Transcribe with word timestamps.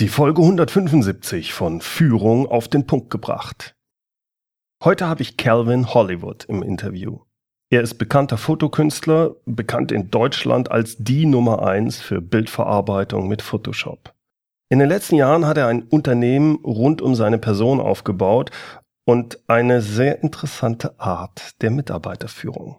Die 0.00 0.08
Folge 0.08 0.40
175 0.40 1.52
von 1.52 1.82
Führung 1.82 2.46
auf 2.46 2.68
den 2.68 2.86
Punkt 2.86 3.10
gebracht. 3.10 3.74
Heute 4.82 5.06
habe 5.06 5.20
ich 5.20 5.36
Calvin 5.36 5.92
Hollywood 5.92 6.46
im 6.46 6.62
Interview. 6.62 7.18
Er 7.68 7.82
ist 7.82 7.98
bekannter 7.98 8.38
Fotokünstler, 8.38 9.36
bekannt 9.44 9.92
in 9.92 10.10
Deutschland 10.10 10.70
als 10.70 10.96
die 10.96 11.26
Nummer 11.26 11.66
eins 11.66 12.00
für 12.00 12.22
Bildverarbeitung 12.22 13.28
mit 13.28 13.42
Photoshop. 13.42 14.14
In 14.70 14.78
den 14.78 14.88
letzten 14.88 15.16
Jahren 15.16 15.44
hat 15.44 15.58
er 15.58 15.66
ein 15.66 15.82
Unternehmen 15.82 16.54
rund 16.64 17.02
um 17.02 17.14
seine 17.14 17.36
Person 17.36 17.78
aufgebaut 17.78 18.50
und 19.04 19.38
eine 19.48 19.82
sehr 19.82 20.22
interessante 20.22 20.98
Art 20.98 21.60
der 21.60 21.70
Mitarbeiterführung. 21.72 22.78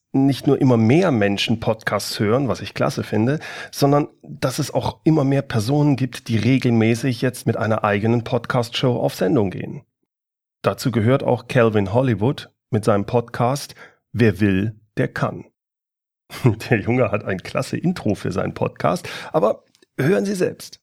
nicht 0.13 0.45
nur 0.45 0.59
immer 0.59 0.77
mehr 0.77 1.11
Menschen 1.11 1.59
Podcasts 1.59 2.19
hören, 2.19 2.47
was 2.47 2.61
ich 2.61 2.73
klasse 2.73 3.03
finde, 3.03 3.39
sondern 3.71 4.09
dass 4.21 4.59
es 4.59 4.73
auch 4.73 4.99
immer 5.03 5.23
mehr 5.23 5.41
Personen 5.41 5.95
gibt, 5.95 6.27
die 6.27 6.37
regelmäßig 6.37 7.21
jetzt 7.21 7.47
mit 7.47 7.57
einer 7.57 7.83
eigenen 7.83 8.23
Podcast-Show 8.23 8.97
auf 8.97 9.15
Sendung 9.15 9.51
gehen. 9.51 9.83
Dazu 10.63 10.91
gehört 10.91 11.23
auch 11.23 11.47
Calvin 11.47 11.93
Hollywood 11.93 12.49
mit 12.69 12.85
seinem 12.85 13.05
Podcast 13.05 13.75
Wer 14.13 14.41
will, 14.41 14.79
der 14.97 15.07
kann. 15.07 15.45
Der 16.69 16.79
Junge 16.79 17.11
hat 17.11 17.23
ein 17.23 17.41
klasse 17.41 17.77
Intro 17.77 18.15
für 18.15 18.31
seinen 18.31 18.53
Podcast, 18.53 19.07
aber 19.31 19.63
hören 19.97 20.25
Sie 20.25 20.35
selbst. 20.35 20.81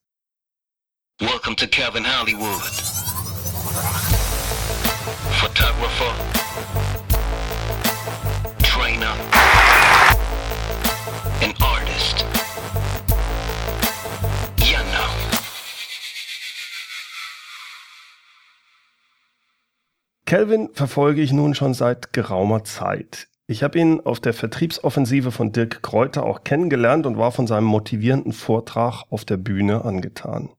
Welcome 1.20 1.56
to 1.56 1.66
Calvin 1.66 2.04
Hollywood. 2.06 2.62
Photographer 5.40 6.97
trainer, 8.98 9.14
an 11.42 11.54
artist. 11.60 12.24
You 14.58 14.78
know. 14.90 15.08
Kelvin 20.26 20.70
verfolge 20.72 21.22
ich 21.22 21.32
nun 21.32 21.54
schon 21.54 21.74
seit 21.74 22.12
geraumer 22.12 22.64
Zeit. 22.64 23.28
Ich 23.46 23.62
habe 23.62 23.78
ihn 23.78 24.00
auf 24.00 24.20
der 24.20 24.34
Vertriebsoffensive 24.34 25.32
von 25.32 25.52
Dirk 25.52 25.82
Kräuter 25.82 26.24
auch 26.24 26.44
kennengelernt 26.44 27.06
und 27.06 27.16
war 27.16 27.32
von 27.32 27.46
seinem 27.46 27.64
motivierenden 27.64 28.32
Vortrag 28.32 29.04
auf 29.10 29.24
der 29.24 29.38
Bühne 29.38 29.84
angetan. 29.84 30.50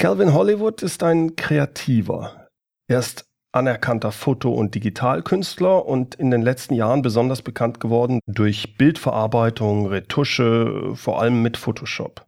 Calvin 0.00 0.32
Hollywood 0.32 0.82
ist 0.82 1.02
ein 1.02 1.36
Kreativer. 1.36 2.48
Er 2.88 3.00
ist 3.00 3.28
anerkannter 3.58 4.12
Foto- 4.12 4.54
und 4.54 4.74
Digitalkünstler 4.74 5.84
und 5.84 6.14
in 6.14 6.30
den 6.30 6.42
letzten 6.42 6.74
Jahren 6.74 7.02
besonders 7.02 7.42
bekannt 7.42 7.80
geworden 7.80 8.20
durch 8.26 8.76
Bildverarbeitung, 8.78 9.86
Retusche, 9.86 10.92
vor 10.94 11.20
allem 11.20 11.42
mit 11.42 11.56
Photoshop. 11.56 12.24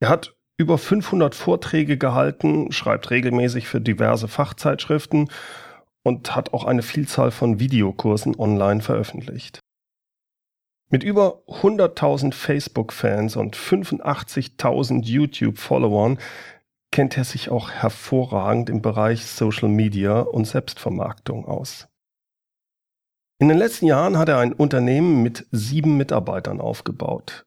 Er 0.00 0.08
hat 0.08 0.36
über 0.56 0.78
500 0.78 1.34
Vorträge 1.34 1.98
gehalten, 1.98 2.70
schreibt 2.70 3.10
regelmäßig 3.10 3.66
für 3.66 3.80
diverse 3.80 4.28
Fachzeitschriften 4.28 5.28
und 6.04 6.34
hat 6.34 6.54
auch 6.54 6.64
eine 6.64 6.82
Vielzahl 6.82 7.32
von 7.32 7.58
Videokursen 7.58 8.38
online 8.38 8.80
veröffentlicht. 8.80 9.60
Mit 10.90 11.02
über 11.02 11.42
100.000 11.48 12.32
Facebook-Fans 12.32 13.36
und 13.36 13.56
85.000 13.56 15.04
YouTube-Followern 15.04 16.18
kennt 16.90 17.16
er 17.16 17.24
sich 17.24 17.50
auch 17.50 17.70
hervorragend 17.70 18.70
im 18.70 18.82
Bereich 18.82 19.26
Social 19.26 19.68
Media 19.68 20.20
und 20.20 20.46
Selbstvermarktung 20.46 21.44
aus. 21.44 21.88
In 23.40 23.48
den 23.48 23.58
letzten 23.58 23.86
Jahren 23.86 24.18
hat 24.18 24.28
er 24.28 24.38
ein 24.38 24.52
Unternehmen 24.52 25.22
mit 25.22 25.46
sieben 25.52 25.96
Mitarbeitern 25.96 26.60
aufgebaut. 26.60 27.44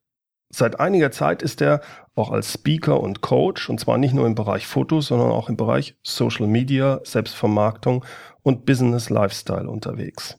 Seit 0.54 0.80
einiger 0.80 1.12
Zeit 1.12 1.42
ist 1.42 1.62
er 1.62 1.82
auch 2.14 2.32
als 2.32 2.54
Speaker 2.54 3.00
und 3.00 3.22
Coach, 3.22 3.70
und 3.70 3.80
zwar 3.80 3.98
nicht 3.98 4.14
nur 4.14 4.28
im 4.28 4.36
Bereich 4.36 4.68
Fotos, 4.68 5.08
sondern 5.08 5.32
auch 5.32 5.50
im 5.50 5.58
Bereich 5.58 5.98
Social 6.04 6.48
Media, 6.48 7.00
Selbstvermarktung 7.04 8.06
und 8.44 8.66
Business 8.66 9.10
Lifestyle 9.10 9.70
unterwegs. 9.70 10.38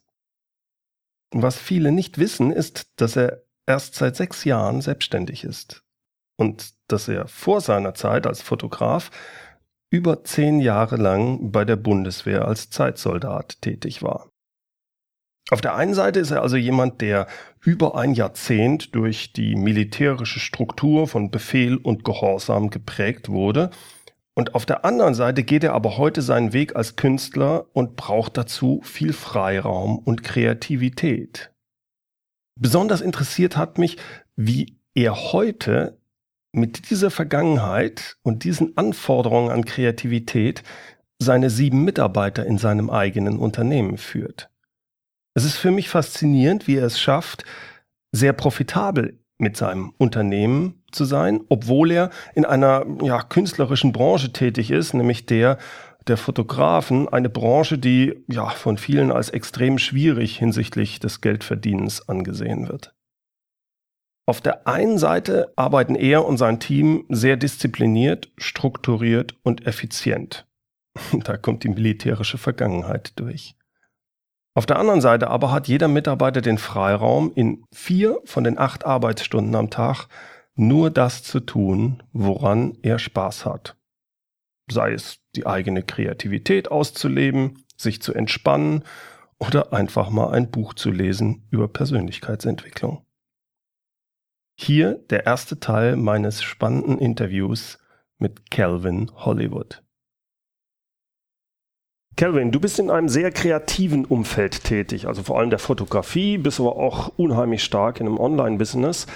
Was 1.35 1.57
viele 1.57 1.93
nicht 1.93 2.19
wissen, 2.19 2.53
ist, 2.53 2.91
dass 2.97 3.17
er 3.17 3.43
erst 3.67 3.95
seit 3.95 4.17
sechs 4.17 4.45
Jahren 4.45 4.83
selbstständig 4.83 5.45
ist 5.45 5.83
und 6.37 6.75
dass 6.89 7.09
er 7.09 7.29
vor 7.29 7.61
seiner 7.61 7.95
Zeit 7.95 8.27
als 8.27 8.43
Fotograf 8.43 9.11
über 9.91 10.25
zehn 10.25 10.61
Jahre 10.61 10.97
lang 10.97 11.53
bei 11.53 11.65
der 11.65 11.77
Bundeswehr 11.77 12.47
als 12.47 12.71
Zeitsoldat 12.71 13.61
tätig 13.61 14.03
war. 14.03 14.31
Auf 15.51 15.61
der 15.61 15.75
einen 15.75 15.93
Seite 15.93 16.21
ist 16.21 16.31
er 16.31 16.41
also 16.41 16.57
jemand, 16.57 17.01
der 17.03 17.27
über 17.61 17.97
ein 17.97 18.15
Jahrzehnt 18.15 18.95
durch 18.95 19.35
die 19.35 19.55
militärische 19.55 20.41
Struktur 20.41 21.09
von 21.09 21.31
Befehl 21.31 21.77
und 21.77 22.05
Gehorsam 22.05 22.71
geprägt 22.71 23.29
wurde. 23.29 23.71
Und 24.35 24.55
auf 24.55 24.65
der 24.65 24.87
anderen 24.87 25.15
Seite 25.15 25.43
geht 25.43 25.63
er 25.63 25.75
aber 25.75 25.99
heute 25.99 26.23
seinen 26.23 26.55
Weg 26.55 26.75
als 26.75 26.97
Künstler 26.97 27.67
und 27.75 27.97
braucht 27.97 28.39
dazu 28.39 28.81
viel 28.83 29.13
Freiraum 29.13 29.99
und 29.99 30.23
Kreativität. 30.23 31.53
Besonders 32.59 33.03
interessiert 33.03 33.59
hat 33.59 33.77
mich, 33.77 33.99
wie 34.37 34.79
er 34.95 35.33
heute 35.33 35.99
mit 36.53 36.91
dieser 36.91 37.11
Vergangenheit 37.11 38.17
und 38.23 38.45
diesen 38.45 38.77
Anforderungen 38.77 39.51
an 39.51 39.65
Kreativität 39.65 40.63
seine 41.19 41.51
sieben 41.51 41.85
Mitarbeiter 41.85 42.45
in 42.47 42.59
seinem 42.59 42.91
eigenen 42.91 43.39
Unternehmen 43.39 43.97
führt. 43.97 44.51
Es 45.35 45.45
ist 45.45 45.57
für 45.57 45.71
mich 45.71 45.89
faszinierend, 45.89 46.67
wie 46.67 46.77
er 46.77 46.87
es 46.87 47.01
schafft, 47.01 47.45
sehr 48.13 48.35
profitabel 48.35 49.19
mit 49.39 49.57
seinem 49.57 49.95
Unternehmen 49.97 50.83
zu 50.93 51.05
sein, 51.05 51.41
obwohl 51.49 51.91
er 51.91 52.11
in 52.35 52.45
einer 52.45 52.85
ja, 53.03 53.23
künstlerischen 53.23 53.93
Branche 53.93 54.33
tätig 54.33 54.71
ist, 54.71 54.93
nämlich 54.95 55.27
der 55.27 55.59
der 56.09 56.17
Fotografen, 56.17 57.09
eine 57.09 57.31
Branche, 57.31 57.79
die 57.79 58.25
ja 58.29 58.49
von 58.49 58.77
vielen 58.77 59.13
als 59.13 59.31
extrem 59.31 59.79
schwierig 59.79 60.37
hinsichtlich 60.37 61.01
des 61.01 61.21
Geldverdienens 61.21 62.09
angesehen 62.09 62.69
wird. 62.69 62.95
Auf 64.25 64.41
der 64.41 64.69
einen 64.69 64.99
Seite 64.99 65.53
arbeiten 65.57 65.97
er 65.97 66.25
und 66.25 66.37
sein 66.37 66.61
Team 66.61 67.05
sehr 67.09 67.37
diszipliniert, 67.37 68.31
strukturiert 68.37 69.35
und 69.43 69.67
effizient. 69.67 70.47
Da 71.25 71.37
kommt 71.37 71.65
die 71.65 71.69
militärische 71.69 72.39
Vergangenheit 72.39 73.19
durch. 73.19 73.57
Auf 74.55 74.67
der 74.67 74.79
anderen 74.79 75.01
Seite 75.01 75.31
aber 75.31 75.51
hat 75.51 75.67
jeder 75.67 75.89
Mitarbeiter 75.89 76.43
den 76.43 76.59
Freiraum, 76.59 77.33
in 77.35 77.65
vier 77.73 78.21
von 78.25 78.45
den 78.45 78.59
acht 78.59 78.85
Arbeitsstunden 78.85 79.55
am 79.55 79.71
Tag 79.71 80.09
nur 80.55 80.91
das 80.91 81.23
zu 81.23 81.41
tun, 81.41 82.03
woran 82.13 82.77
er 82.83 82.99
Spaß 82.99 83.47
hat. 83.47 83.77
Sei 84.71 84.93
es 84.93 85.21
die 85.35 85.47
eigene 85.47 85.83
Kreativität 85.83 86.71
auszuleben, 86.71 87.65
sich 87.77 88.03
zu 88.03 88.13
entspannen 88.13 88.85
oder 89.39 89.73
einfach 89.73 90.11
mal 90.11 90.31
ein 90.33 90.51
Buch 90.51 90.75
zu 90.75 90.91
lesen 90.91 91.47
über 91.51 91.69
Persönlichkeitsentwicklung. 91.69 93.05
Hier 94.65 95.01
der 95.11 95.27
erste 95.27 95.59
Teil 95.59 95.97
meines 95.97 96.41
spannenden 96.41 97.01
Interviews 97.01 97.81
mit 98.19 98.53
Calvin 98.53 99.11
Hollywood. 99.13 99.83
Calvin, 102.17 102.53
du 102.53 102.61
bist 102.61 102.79
in 102.79 102.89
einem 102.89 103.09
sehr 103.09 103.33
kreativen 103.33 104.05
Umfeld 104.05 104.63
tätig, 104.63 105.09
also 105.09 105.25
vor 105.25 105.41
allem 105.41 105.51
der 105.51 105.59
Fotografie, 105.59 106.39
bist 106.39 106.61
aber 106.61 106.77
auch 106.77 107.09
unheimlich 107.17 107.65
stark 107.65 107.99
in 107.99 108.07
einem 108.07 108.21
Online-Business. 108.21 109.09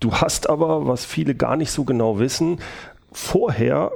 Du 0.00 0.14
hast 0.14 0.48
aber, 0.48 0.86
was 0.86 1.04
viele 1.04 1.34
gar 1.34 1.56
nicht 1.56 1.70
so 1.70 1.84
genau 1.84 2.18
wissen, 2.18 2.58
vorher 3.12 3.92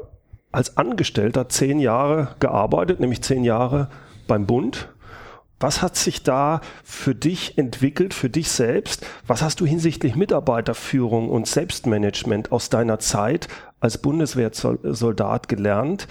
als 0.52 0.76
Angestellter 0.76 1.49
zehn 1.49 1.78
Jahre 1.78 2.37
gearbeitet, 2.40 3.00
nämlich 3.00 3.22
zehn 3.22 3.43
Jahre 3.43 3.88
beim 4.26 4.44
Bund 4.44 4.90
was 5.58 5.81
hat 5.81 5.97
sich 5.97 6.23
da 6.23 6.61
für 6.85 7.14
dich 7.14 7.56
entwickelt, 7.56 8.12
für 8.12 8.29
dich 8.29 8.50
selbst? 8.50 9.06
Was 9.26 9.43
hast 9.43 9.61
du 9.61 9.67
hinsichtlich 9.67 10.14
Mitarbeiterführung 10.14 11.31
und 11.31 11.47
Selbstmanagement 11.47 12.53
aus 12.53 12.69
deiner 12.69 12.99
Zeit 12.99 13.49
als 13.81 13.99
Bundeswehrsoldat 13.99 15.49
gelernt? 15.49 16.08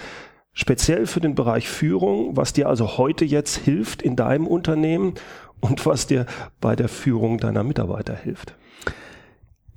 Speziell 0.52 1.06
für 1.06 1.20
den 1.20 1.34
Bereich 1.34 1.68
Führung, 1.68 2.36
was 2.36 2.54
dir 2.54 2.68
also 2.68 2.98
heute 2.98 3.24
jetzt 3.24 3.56
hilft 3.56 4.02
in 4.02 4.16
deinem 4.16 4.46
Unternehmen 4.46 5.14
und 5.60 5.86
was 5.86 6.06
dir 6.06 6.26
bei 6.60 6.74
der 6.74 6.88
Führung 6.88 7.38
deiner 7.38 7.62
Mitarbeiter 7.62 8.16
hilft? 8.16 8.54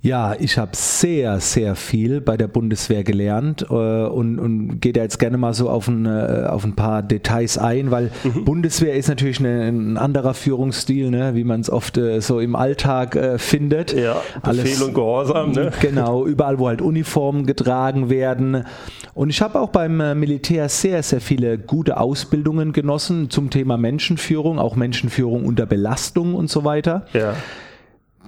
Ja, 0.02 0.34
ich 0.38 0.56
habe 0.56 0.70
sehr, 0.74 1.40
sehr 1.40 1.74
viel 1.76 2.22
bei 2.22 2.38
der 2.38 2.48
Bundeswehr 2.48 3.04
gelernt 3.04 3.66
äh, 3.68 3.74
und, 3.74 4.38
und 4.38 4.80
gehe 4.80 4.94
da 4.94 5.02
jetzt 5.02 5.18
gerne 5.18 5.36
mal 5.36 5.52
so 5.52 5.68
auf 5.68 5.88
ein, 5.88 6.06
äh, 6.06 6.46
auf 6.48 6.64
ein 6.64 6.74
paar 6.74 7.02
Details 7.02 7.58
ein, 7.58 7.90
weil 7.90 8.10
mhm. 8.24 8.46
Bundeswehr 8.46 8.94
ist 8.94 9.08
natürlich 9.08 9.40
eine, 9.40 9.68
ein 9.68 9.98
anderer 9.98 10.32
Führungsstil, 10.32 11.10
ne, 11.10 11.34
wie 11.34 11.44
man 11.44 11.60
es 11.60 11.68
oft 11.68 11.98
äh, 11.98 12.20
so 12.20 12.40
im 12.40 12.56
Alltag 12.56 13.14
äh, 13.14 13.38
findet. 13.38 13.92
Ja, 13.92 14.22
Befehl 14.42 14.60
Alles, 14.60 14.82
und 14.82 14.94
Gehorsam. 14.94 15.52
Ne? 15.52 15.70
Genau, 15.80 16.24
überall, 16.26 16.58
wo 16.58 16.68
halt 16.68 16.80
Uniformen 16.80 17.44
getragen 17.44 18.08
werden. 18.08 18.64
Und 19.12 19.28
ich 19.28 19.42
habe 19.42 19.60
auch 19.60 19.68
beim 19.68 20.00
äh, 20.00 20.14
Militär 20.14 20.68
sehr, 20.70 21.02
sehr 21.02 21.20
viele 21.20 21.58
gute 21.58 21.98
Ausbildungen 21.98 22.72
genossen 22.72 23.28
zum 23.28 23.50
Thema 23.50 23.76
Menschenführung, 23.76 24.58
auch 24.58 24.76
Menschenführung 24.76 25.44
unter 25.44 25.66
Belastung 25.66 26.34
und 26.34 26.48
so 26.48 26.64
weiter. 26.64 27.06
Ja. 27.12 27.34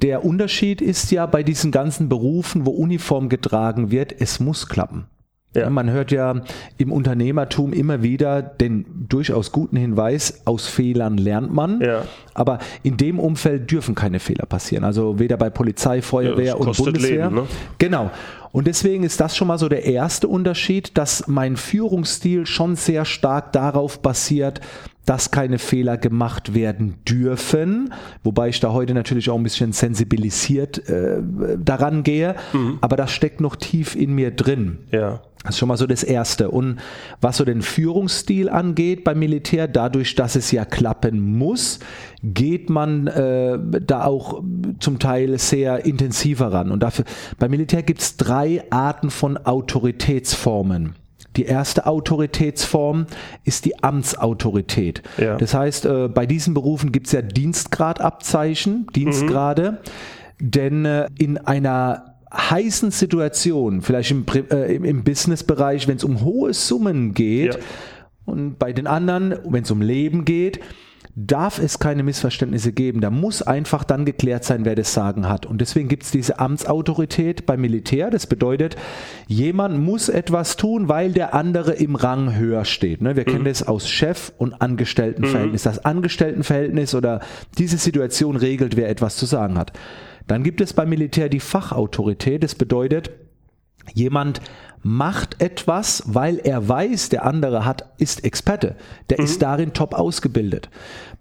Der 0.02 0.24
Unterschied 0.24 0.80
ist 0.80 1.12
ja 1.12 1.26
bei 1.26 1.42
diesen 1.42 1.70
ganzen 1.70 2.08
Berufen, 2.08 2.66
wo 2.66 2.70
Uniform 2.70 3.28
getragen 3.28 3.90
wird, 3.90 4.12
es 4.18 4.40
muss 4.40 4.68
klappen. 4.68 5.06
Ja. 5.54 5.68
Man 5.68 5.90
hört 5.90 6.10
ja 6.10 6.42
im 6.78 6.92
Unternehmertum 6.92 7.72
immer 7.74 8.02
wieder 8.02 8.40
den 8.40 9.06
durchaus 9.08 9.52
guten 9.52 9.76
Hinweis, 9.76 10.42
aus 10.46 10.66
Fehlern 10.66 11.18
lernt 11.18 11.52
man. 11.52 11.80
Ja. 11.82 12.04
Aber 12.32 12.58
in 12.82 12.96
dem 12.96 13.18
Umfeld 13.18 13.70
dürfen 13.70 13.94
keine 13.94 14.18
Fehler 14.18 14.46
passieren. 14.46 14.82
Also 14.82 15.18
weder 15.18 15.36
bei 15.36 15.50
Polizei, 15.50 16.00
Feuerwehr 16.00 16.44
ja, 16.46 16.54
und 16.54 16.74
Bundeswehr. 16.76 17.24
Leben, 17.26 17.34
ne? 17.34 17.46
Genau. 17.76 18.10
Und 18.50 18.66
deswegen 18.66 19.02
ist 19.02 19.20
das 19.20 19.36
schon 19.36 19.48
mal 19.48 19.58
so 19.58 19.68
der 19.68 19.84
erste 19.84 20.26
Unterschied, 20.28 20.96
dass 20.96 21.28
mein 21.28 21.56
Führungsstil 21.56 22.46
schon 22.46 22.76
sehr 22.76 23.04
stark 23.04 23.52
darauf 23.52 24.00
basiert, 24.00 24.60
dass 25.04 25.30
keine 25.30 25.58
Fehler 25.58 25.96
gemacht 25.96 26.54
werden 26.54 26.96
dürfen, 27.08 27.92
wobei 28.22 28.48
ich 28.48 28.60
da 28.60 28.72
heute 28.72 28.94
natürlich 28.94 29.30
auch 29.30 29.36
ein 29.36 29.42
bisschen 29.42 29.72
sensibilisiert 29.72 30.88
äh, 30.88 31.18
daran 31.58 32.02
gehe, 32.02 32.36
mhm. 32.52 32.78
aber 32.80 32.96
das 32.96 33.10
steckt 33.12 33.40
noch 33.40 33.56
tief 33.56 33.96
in 33.96 34.14
mir 34.14 34.30
drin. 34.30 34.78
Ja. 34.90 35.20
Das 35.42 35.56
ist 35.56 35.58
schon 35.58 35.68
mal 35.68 35.76
so 35.76 35.88
das 35.88 36.04
Erste. 36.04 36.50
Und 36.50 36.78
was 37.20 37.38
so 37.38 37.44
den 37.44 37.62
Führungsstil 37.62 38.48
angeht 38.48 39.02
beim 39.02 39.18
Militär, 39.18 39.66
dadurch, 39.66 40.14
dass 40.14 40.36
es 40.36 40.52
ja 40.52 40.64
klappen 40.64 41.36
muss, 41.36 41.80
geht 42.22 42.70
man 42.70 43.08
äh, 43.08 43.58
da 43.80 44.04
auch 44.04 44.40
zum 44.78 45.00
Teil 45.00 45.36
sehr 45.38 45.84
intensiver 45.84 46.52
ran. 46.52 46.70
Und 46.70 46.84
dafür, 46.84 47.06
beim 47.40 47.50
Militär 47.50 47.82
gibt 47.82 48.02
es 48.02 48.16
drei 48.16 48.62
Arten 48.70 49.10
von 49.10 49.36
Autoritätsformen. 49.36 50.94
Die 51.36 51.44
erste 51.44 51.86
Autoritätsform 51.86 53.06
ist 53.44 53.64
die 53.64 53.82
Amtsautorität. 53.82 55.02
Ja. 55.18 55.36
Das 55.36 55.54
heißt, 55.54 55.86
äh, 55.86 56.08
bei 56.08 56.26
diesen 56.26 56.54
Berufen 56.54 56.92
gibt 56.92 57.06
es 57.06 57.12
ja 57.12 57.22
Dienstgradabzeichen, 57.22 58.86
Dienstgrade, 58.94 59.80
mhm. 60.38 60.50
denn 60.50 60.84
äh, 60.84 61.08
in 61.18 61.38
einer 61.38 62.16
heißen 62.32 62.90
Situation, 62.90 63.82
vielleicht 63.82 64.10
im, 64.10 64.24
äh, 64.50 64.74
im 64.74 65.04
Businessbereich, 65.04 65.88
wenn 65.88 65.96
es 65.96 66.04
um 66.04 66.22
hohe 66.22 66.54
Summen 66.54 67.14
geht, 67.14 67.54
ja. 67.54 67.60
und 68.24 68.58
bei 68.58 68.72
den 68.72 68.86
anderen, 68.86 69.34
wenn 69.44 69.64
es 69.64 69.70
um 69.70 69.82
Leben 69.82 70.24
geht, 70.24 70.60
darf 71.14 71.58
es 71.58 71.78
keine 71.78 72.02
Missverständnisse 72.02 72.72
geben. 72.72 73.02
Da 73.02 73.10
muss 73.10 73.42
einfach 73.42 73.84
dann 73.84 74.06
geklärt 74.06 74.44
sein, 74.44 74.64
wer 74.64 74.74
das 74.74 74.94
Sagen 74.94 75.28
hat. 75.28 75.44
Und 75.44 75.60
deswegen 75.60 75.88
gibt 75.88 76.04
es 76.04 76.10
diese 76.10 76.38
Amtsautorität 76.38 77.44
beim 77.44 77.60
Militär. 77.60 78.10
Das 78.10 78.26
bedeutet, 78.26 78.76
jemand 79.26 79.78
muss 79.78 80.08
etwas 80.08 80.56
tun, 80.56 80.88
weil 80.88 81.12
der 81.12 81.34
andere 81.34 81.72
im 81.72 81.96
Rang 81.96 82.34
höher 82.34 82.64
steht. 82.64 83.02
Ne? 83.02 83.14
Wir 83.14 83.24
mhm. 83.24 83.32
kennen 83.32 83.44
das 83.44 83.66
aus 83.66 83.88
Chef- 83.88 84.32
und 84.38 84.62
Angestelltenverhältnis. 84.62 85.64
Mhm. 85.64 85.68
Das 85.68 85.84
Angestelltenverhältnis 85.84 86.94
oder 86.94 87.20
diese 87.58 87.76
Situation 87.76 88.36
regelt, 88.36 88.76
wer 88.76 88.88
etwas 88.88 89.16
zu 89.16 89.26
sagen 89.26 89.58
hat. 89.58 89.72
Dann 90.26 90.42
gibt 90.42 90.62
es 90.62 90.72
beim 90.72 90.88
Militär 90.88 91.28
die 91.28 91.40
Fachautorität. 91.40 92.42
Das 92.42 92.54
bedeutet, 92.54 93.10
jemand 93.92 94.40
macht 94.82 95.40
etwas, 95.40 96.02
weil 96.06 96.38
er 96.38 96.68
weiß, 96.68 97.08
der 97.08 97.24
andere 97.24 97.64
hat, 97.64 97.90
ist 97.98 98.24
Experte. 98.24 98.76
Der 99.10 99.18
mhm. 99.18 99.24
ist 99.24 99.42
darin 99.42 99.72
top 99.72 99.94
ausgebildet. 99.94 100.68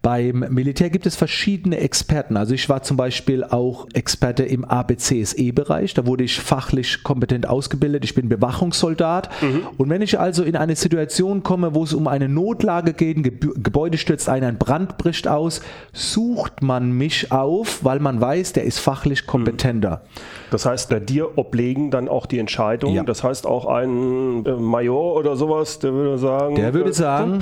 Beim 0.02 0.40
Militär 0.50 0.90
gibt 0.90 1.06
es 1.06 1.16
verschiedene 1.16 1.78
Experten. 1.78 2.36
Also 2.36 2.56
ich 2.56 2.68
war 2.70 2.82
zum 2.82 2.98
Beispiel 2.98 3.44
auch 3.44 3.88
Experte 3.94 4.44
im 4.44 4.66
ABCSE-Bereich. 4.66 5.94
Da 5.94 6.08
wurde 6.08 6.24
ich 6.24 6.40
fachlich 6.40 7.04
kompetent 7.04 7.48
ausgebildet. 7.48 8.04
Ich 8.04 8.16
bin 8.16 8.28
Bewachungssoldat. 8.28 9.30
Mhm. 9.44 9.68
Und 9.78 9.90
wenn 9.90 10.02
ich 10.02 10.20
also 10.20 10.44
in 10.44 10.56
eine 10.56 10.76
Situation 10.76 11.44
komme, 11.44 11.76
wo 11.76 11.84
es 11.84 11.94
um 11.94 12.08
eine 12.08 12.28
Notlage 12.28 12.94
geht, 12.94 13.18
ein 13.18 13.24
Gebäude 13.24 14.00
stürzt 14.00 14.28
ein, 14.28 14.44
ein 14.44 14.58
Brand 14.58 14.98
bricht 14.98 15.28
aus, 15.28 15.62
sucht 15.94 16.64
man 16.64 16.94
mich 16.94 17.32
auf, 17.32 17.86
weil 17.86 18.00
man 18.00 18.20
weiß, 18.20 18.54
der 18.54 18.64
ist 18.64 18.80
fachlich 18.80 19.28
kompetenter. 19.28 20.02
Das 20.50 20.66
heißt, 20.66 20.90
bei 20.90 21.00
dir 21.00 21.38
oblegen 21.38 21.92
dann 21.92 22.10
auch 22.10 22.26
die 22.26 22.40
Entscheidung. 22.40 22.94
Ja. 22.96 23.04
Das 23.04 23.24
heißt, 23.24 23.46
auch 23.46 23.68
ein 23.68 24.46
äh, 24.46 24.52
Major 24.54 25.16
oder 25.16 25.36
sowas, 25.36 25.78
der 25.78 25.94
würde 25.94 26.18
sagen, 26.18 26.56
der 26.56 26.74
würde 26.74 26.90
äh, 26.90 26.94
sagen, 26.94 27.40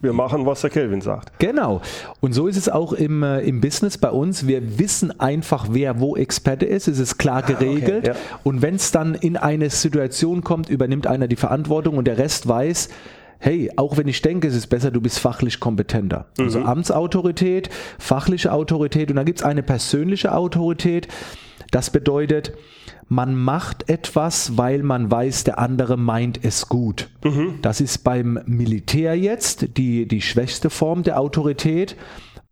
wir 0.00 0.12
machen, 0.12 0.44
was 0.44 0.60
der 0.60 0.70
Kelvin 0.70 1.00
sagt. 1.00 1.38
Genau. 1.38 1.80
Und 2.20 2.32
so 2.32 2.46
ist 2.46 2.56
es 2.56 2.68
auch 2.68 2.92
im, 2.92 3.22
äh, 3.22 3.40
im 3.40 3.60
Business 3.60 3.98
bei 3.98 4.10
uns. 4.10 4.46
Wir 4.46 4.78
wissen 4.78 5.18
einfach, 5.20 5.66
wer 5.70 6.00
wo 6.00 6.16
Experte 6.16 6.66
ist. 6.66 6.88
Es 6.88 6.98
ist 6.98 7.18
klar 7.18 7.42
geregelt. 7.42 8.08
Ah, 8.08 8.12
okay, 8.12 8.18
ja. 8.20 8.38
Und 8.42 8.62
wenn 8.62 8.76
es 8.76 8.92
dann 8.92 9.14
in 9.14 9.36
eine 9.36 9.70
Situation 9.70 10.42
kommt, 10.42 10.68
übernimmt 10.68 11.06
einer 11.06 11.28
die 11.28 11.36
Verantwortung 11.36 11.96
und 11.96 12.06
der 12.06 12.18
Rest 12.18 12.48
weiß, 12.48 12.88
hey, 13.38 13.70
auch 13.76 13.96
wenn 13.96 14.06
ich 14.06 14.22
denke, 14.22 14.46
es 14.46 14.54
ist 14.54 14.68
besser, 14.68 14.90
du 14.90 15.00
bist 15.00 15.18
fachlich 15.18 15.58
kompetenter. 15.58 16.26
Also 16.38 16.58
mhm. 16.60 16.64
Also 16.64 16.72
Amtsautorität, 16.72 17.70
fachliche 17.98 18.52
Autorität 18.52 19.10
und 19.10 19.16
dann 19.16 19.26
gibt 19.26 19.40
es 19.40 19.44
eine 19.44 19.62
persönliche 19.62 20.34
Autorität. 20.34 21.08
Das 21.72 21.90
bedeutet, 21.90 22.52
man 23.08 23.36
macht 23.36 23.88
etwas, 23.88 24.56
weil 24.56 24.82
man 24.82 25.10
weiß, 25.10 25.44
der 25.44 25.58
andere 25.58 25.96
meint 25.96 26.44
es 26.44 26.68
gut. 26.68 27.10
Mhm. 27.24 27.58
Das 27.62 27.80
ist 27.80 27.98
beim 28.04 28.40
Militär 28.46 29.16
jetzt 29.16 29.76
die, 29.76 30.06
die 30.06 30.22
schwächste 30.22 30.70
Form 30.70 31.02
der 31.02 31.20
Autorität. 31.20 31.96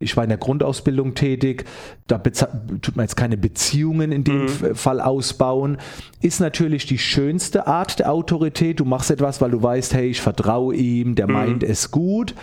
Ich 0.02 0.16
war 0.16 0.24
in 0.24 0.30
der 0.30 0.38
Grundausbildung 0.38 1.14
tätig, 1.14 1.66
da 2.06 2.16
tut 2.16 2.96
man 2.96 3.04
jetzt 3.04 3.16
keine 3.16 3.36
Beziehungen 3.36 4.12
in 4.12 4.24
dem 4.24 4.44
mhm. 4.44 4.74
Fall 4.74 4.98
ausbauen. 4.98 5.76
Ist 6.22 6.40
natürlich 6.40 6.86
die 6.86 6.98
schönste 6.98 7.66
Art 7.66 7.98
der 7.98 8.10
Autorität. 8.10 8.80
Du 8.80 8.86
machst 8.86 9.10
etwas, 9.10 9.42
weil 9.42 9.50
du 9.50 9.62
weißt, 9.62 9.92
hey, 9.92 10.08
ich 10.08 10.22
vertraue 10.22 10.74
ihm, 10.74 11.16
der 11.16 11.26
mhm. 11.26 11.32
meint 11.34 11.62
es 11.62 11.90
gut. 11.90 12.34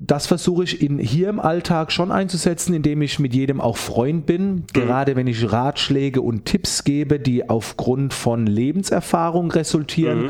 Das 0.00 0.26
versuche 0.26 0.64
ich 0.64 0.80
in, 0.80 0.98
hier 0.98 1.28
im 1.28 1.40
Alltag 1.40 1.90
schon 1.92 2.12
einzusetzen, 2.12 2.74
indem 2.74 3.02
ich 3.02 3.18
mit 3.18 3.34
jedem 3.34 3.60
auch 3.60 3.76
Freund 3.76 4.26
bin. 4.26 4.50
Mhm. 4.50 4.64
Gerade 4.72 5.16
wenn 5.16 5.26
ich 5.26 5.50
Ratschläge 5.50 6.20
und 6.20 6.44
Tipps 6.44 6.84
gebe, 6.84 7.18
die 7.18 7.48
aufgrund 7.48 8.14
von 8.14 8.46
Lebenserfahrung 8.46 9.50
resultieren, 9.50 10.22
mhm. 10.22 10.28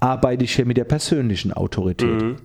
arbeite 0.00 0.44
ich 0.44 0.54
hier 0.54 0.66
mit 0.66 0.76
der 0.76 0.84
persönlichen 0.84 1.52
Autorität. 1.52 2.22
Mhm. 2.22 2.36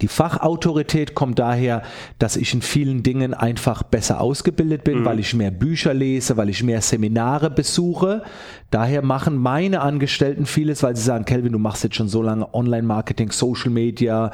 Die 0.00 0.08
Fachautorität 0.08 1.14
kommt 1.14 1.38
daher, 1.38 1.82
dass 2.18 2.36
ich 2.36 2.52
in 2.52 2.62
vielen 2.62 3.04
Dingen 3.04 3.32
einfach 3.32 3.84
besser 3.84 4.20
ausgebildet 4.20 4.82
bin, 4.82 5.00
mhm. 5.00 5.04
weil 5.04 5.20
ich 5.20 5.34
mehr 5.34 5.52
Bücher 5.52 5.94
lese, 5.94 6.36
weil 6.36 6.48
ich 6.48 6.64
mehr 6.64 6.80
Seminare 6.80 7.48
besuche. 7.48 8.22
Daher 8.70 9.02
machen 9.02 9.36
meine 9.36 9.82
Angestellten 9.82 10.46
vieles, 10.46 10.82
weil 10.82 10.96
sie 10.96 11.02
sagen, 11.02 11.24
Kelvin, 11.24 11.52
du 11.52 11.58
machst 11.60 11.84
jetzt 11.84 11.94
schon 11.94 12.08
so 12.08 12.22
lange 12.22 12.52
Online-Marketing, 12.52 13.30
Social 13.30 13.70
Media, 13.70 14.32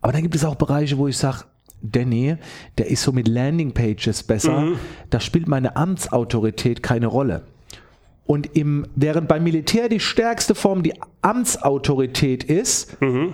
aber 0.00 0.12
dann 0.12 0.22
gibt 0.22 0.34
es 0.34 0.44
auch 0.44 0.54
Bereiche, 0.54 0.98
wo 0.98 1.08
ich 1.08 1.16
sage, 1.16 1.44
Danny, 1.82 2.36
der 2.76 2.88
ist 2.88 3.02
so 3.02 3.12
mit 3.12 3.28
Landingpages 3.28 4.22
besser. 4.24 4.60
Mhm. 4.60 4.78
Da 5.10 5.20
spielt 5.20 5.48
meine 5.48 5.76
Amtsautorität 5.76 6.82
keine 6.82 7.06
Rolle. 7.06 7.42
Und 8.26 8.56
im, 8.56 8.86
während 8.94 9.28
beim 9.28 9.44
Militär 9.44 9.88
die 9.88 10.00
stärkste 10.00 10.54
Form 10.54 10.82
die 10.82 10.92
Amtsautorität 11.22 12.44
ist, 12.44 13.00
mhm. 13.00 13.32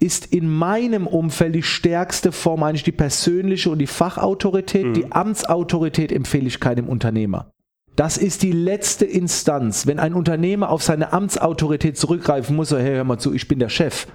ist 0.00 0.26
in 0.32 0.48
meinem 0.48 1.06
Umfeld 1.06 1.54
die 1.54 1.62
stärkste 1.62 2.32
Form 2.32 2.62
eigentlich 2.62 2.82
die 2.82 2.92
persönliche 2.92 3.70
und 3.70 3.78
die 3.78 3.86
Fachautorität. 3.86 4.86
Mhm. 4.86 4.94
Die 4.94 5.12
Amtsautorität 5.12 6.10
empfehle 6.12 6.46
ich 6.46 6.60
keinem 6.60 6.88
Unternehmer. 6.88 7.50
Das 7.94 8.18
ist 8.18 8.42
die 8.42 8.52
letzte 8.52 9.06
Instanz. 9.06 9.86
Wenn 9.86 9.98
ein 9.98 10.12
Unternehmer 10.12 10.70
auf 10.70 10.82
seine 10.82 11.12
Amtsautorität 11.12 11.96
zurückgreifen 11.96 12.56
muss, 12.56 12.70
so, 12.70 12.78
hey, 12.78 12.96
hör 12.96 13.04
mal 13.04 13.18
zu, 13.18 13.32
ich 13.32 13.48
bin 13.48 13.58
der 13.58 13.70
Chef 13.70 14.06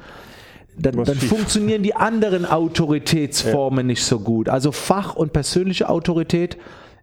dann, 0.81 1.03
dann 1.03 1.17
funktionieren 1.17 1.83
die 1.83 1.95
anderen 1.95 2.45
Autoritätsformen 2.45 3.79
ja. 3.79 3.87
nicht 3.87 4.03
so 4.03 4.19
gut. 4.19 4.49
Also 4.49 4.71
Fach- 4.71 5.15
und 5.15 5.33
persönliche 5.33 5.89
Autorität 5.89 6.57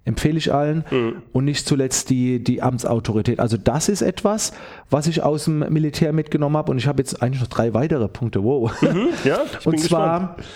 empfehle 0.05 0.39
ich 0.39 0.53
allen 0.53 0.85
mhm. 0.91 1.23
und 1.33 1.45
nicht 1.45 1.67
zuletzt 1.67 2.09
die, 2.11 2.43
die 2.43 2.63
Amtsautorität. 2.63 3.41
Also 3.41 3.57
das 3.57 3.89
ist 3.89 4.03
etwas, 4.03 4.53
was 4.91 5.07
ich 5.07 5.23
aus 5.23 5.45
dem 5.45 5.59
Militär 5.59 6.13
mitgenommen 6.13 6.57
habe 6.57 6.73
und 6.73 6.79
ich 6.79 6.87
habe 6.87 7.01
jetzt 7.01 7.23
eigentlich 7.23 7.43
noch 7.43 7.49
drei 7.49 7.75
weitere 7.75 8.09
Punkte. 8.09 8.43
Wow. 8.43 8.73
Mhm. 8.81 9.09
Ja, 9.25 9.41
und 9.65 9.79
zwar 9.81 10.37
gespannt. 10.37 10.49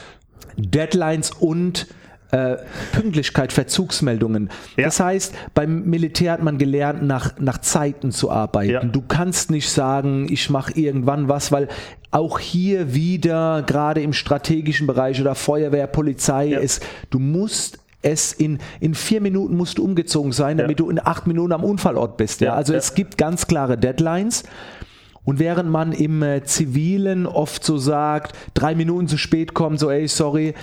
Deadlines 0.57 1.31
und 1.33 1.87
äh, 2.33 2.57
Pünktlichkeit, 2.93 3.53
Verzugsmeldungen. 3.53 4.51
Ja. 4.77 4.85
Das 4.85 5.01
heißt, 5.01 5.35
beim 5.55 5.85
Militär 5.85 6.33
hat 6.33 6.43
man 6.43 6.59
gelernt, 6.59 7.03
nach, 7.03 7.39
nach 7.39 7.59
Zeiten 7.59 8.11
zu 8.11 8.31
arbeiten. 8.31 8.73
Ja. 8.73 8.85
Du 8.85 9.03
kannst 9.07 9.51
nicht 9.51 9.71
sagen, 9.71 10.27
ich 10.31 10.51
mache 10.51 10.73
irgendwann 10.73 11.29
was, 11.29 11.53
weil 11.53 11.69
auch 12.11 12.39
hier 12.39 12.95
wieder, 12.95 13.63
gerade 13.67 14.03
im 14.03 14.13
strategischen 14.13 14.87
Bereich 14.87 15.21
oder 15.21 15.35
Feuerwehr, 15.35 15.87
Polizei, 15.87 16.47
ja. 16.47 16.59
ist, 16.59 16.83
du 17.11 17.19
musst 17.19 17.79
es 18.01 18.33
in, 18.33 18.59
in 18.81 18.95
vier 18.95 19.21
Minuten 19.21 19.57
musst 19.57 19.79
du 19.79 19.85
umgezogen 19.85 20.33
sein, 20.33 20.57
damit 20.57 20.81
ja. 20.81 20.87
du 20.87 20.91
in 20.91 20.99
acht 21.05 21.27
Minuten 21.27 21.53
am 21.53 21.63
Unfallort 21.63 22.17
bist. 22.17 22.41
Ja? 22.41 22.55
Also 22.55 22.75
es 22.75 22.95
gibt 22.95 23.17
ganz 23.17 23.47
klare 23.47 23.79
Deadlines. 23.79 24.43
Und 25.25 25.39
während 25.39 25.71
man 25.71 25.93
im 25.93 26.21
äh, 26.23 26.43
Zivilen 26.43 27.27
oft 27.27 27.63
so 27.63 27.77
sagt, 27.79 28.37
drei 28.55 28.75
Minuten 28.75 29.07
zu 29.07 29.19
spät 29.19 29.55
kommen, 29.55 29.79
so 29.79 29.89
ey, 29.89 30.09
sorry, 30.09 30.55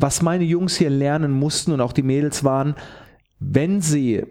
was 0.00 0.22
meine 0.22 0.44
Jungs 0.44 0.76
hier 0.76 0.90
lernen 0.90 1.32
mussten 1.32 1.72
und 1.72 1.80
auch 1.80 1.92
die 1.92 2.02
Mädels 2.02 2.44
waren, 2.44 2.74
wenn 3.40 3.80
sie 3.80 4.24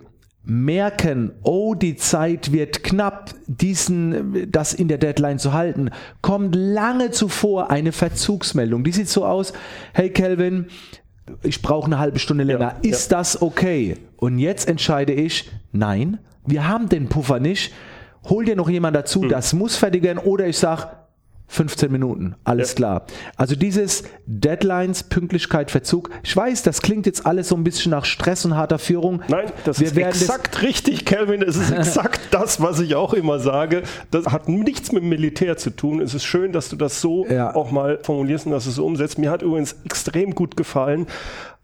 merken, 0.44 1.34
oh, 1.44 1.76
die 1.76 1.98
Zeit 1.98 2.54
wird 2.54 2.84
knapp, 2.84 3.34
diesen, 3.48 4.50
das 4.50 4.74
in 4.74 4.88
der 4.88 4.98
Deadline 4.98 5.40
zu 5.40 5.52
halten, 5.52 5.90
kommt 6.22 6.56
lange 6.56 7.12
zuvor 7.12 7.70
eine 7.70 7.92
Verzugsmeldung. 7.92 8.86
Die 8.86 8.94
sieht 8.94 9.10
so 9.10 9.26
aus, 9.26 9.52
hey 9.94 10.10
Kelvin, 10.10 10.68
ich 11.44 11.62
brauche 11.62 11.88
eine 11.88 12.00
halbe 12.00 12.20
Stunde 12.20 12.46
länger. 12.46 12.76
Ja, 12.82 12.90
Ist 12.90 13.12
ja. 13.12 13.18
das 13.18 13.42
okay? 13.42 13.98
Und 14.16 14.40
jetzt 14.40 14.70
entscheide 14.70 15.12
ich, 15.12 15.52
nein, 15.74 16.20
wir 16.46 16.66
haben 16.66 16.88
den 16.88 17.10
Puffer 17.10 17.42
nicht. 17.42 17.74
Hol 18.30 18.46
dir 18.46 18.56
noch 18.56 18.70
jemand 18.70 18.96
dazu, 18.96 19.24
hm. 19.24 19.30
das 19.30 19.54
muss 19.54 19.76
fertig 19.76 20.04
werden. 20.04 20.20
Oder 20.20 20.48
ich 20.48 20.58
sage, 20.58 20.88
15 21.50 21.92
Minuten, 21.92 22.36
alles 22.44 22.72
ja. 22.72 22.76
klar. 22.76 23.06
Also 23.38 23.56
dieses 23.56 24.04
Deadlines, 24.26 25.04
Pünktlichkeit, 25.04 25.72
Verzug. 25.72 26.10
Ich 26.24 26.36
weiß, 26.36 26.64
das 26.64 26.82
klingt 26.82 27.06
jetzt 27.06 27.26
alles 27.26 27.48
so 27.48 27.56
ein 27.56 27.64
bisschen 27.64 27.92
nach 27.92 28.06
Stress 28.06 28.44
und 28.46 28.56
harter 28.56 28.80
Führung. 28.80 29.22
Nein, 29.30 29.52
das 29.64 29.80
Wir 29.80 29.88
ist 29.88 29.98
exakt 29.98 30.62
richtig, 30.62 31.06
Kelvin. 31.06 31.42
Es 31.42 31.56
ist 31.56 31.72
exakt 31.78 32.20
das, 32.32 32.62
was 32.62 32.80
ich 32.82 32.96
auch 32.96 33.14
immer 33.14 33.40
sage. 33.40 33.84
Das 34.12 34.26
hat 34.28 34.50
nichts 34.50 34.92
mit 34.92 35.04
dem 35.04 35.10
Militär 35.10 35.58
zu 35.58 35.70
tun. 35.70 36.02
Es 36.02 36.14
ist 36.14 36.26
schön, 36.26 36.52
dass 36.52 36.70
du 36.70 36.76
das 36.76 37.00
so 37.00 37.26
ja. 37.28 37.56
auch 37.56 37.72
mal 37.72 38.00
formulierst 38.04 38.46
und 38.46 38.52
dass 38.52 38.66
du 38.66 38.70
es 38.72 38.76
so 38.76 38.86
umsetzt. 38.86 39.18
Mir 39.18 39.32
hat 39.32 39.42
übrigens 39.42 39.78
extrem 39.86 40.36
gut 40.36 40.58
gefallen, 40.58 41.08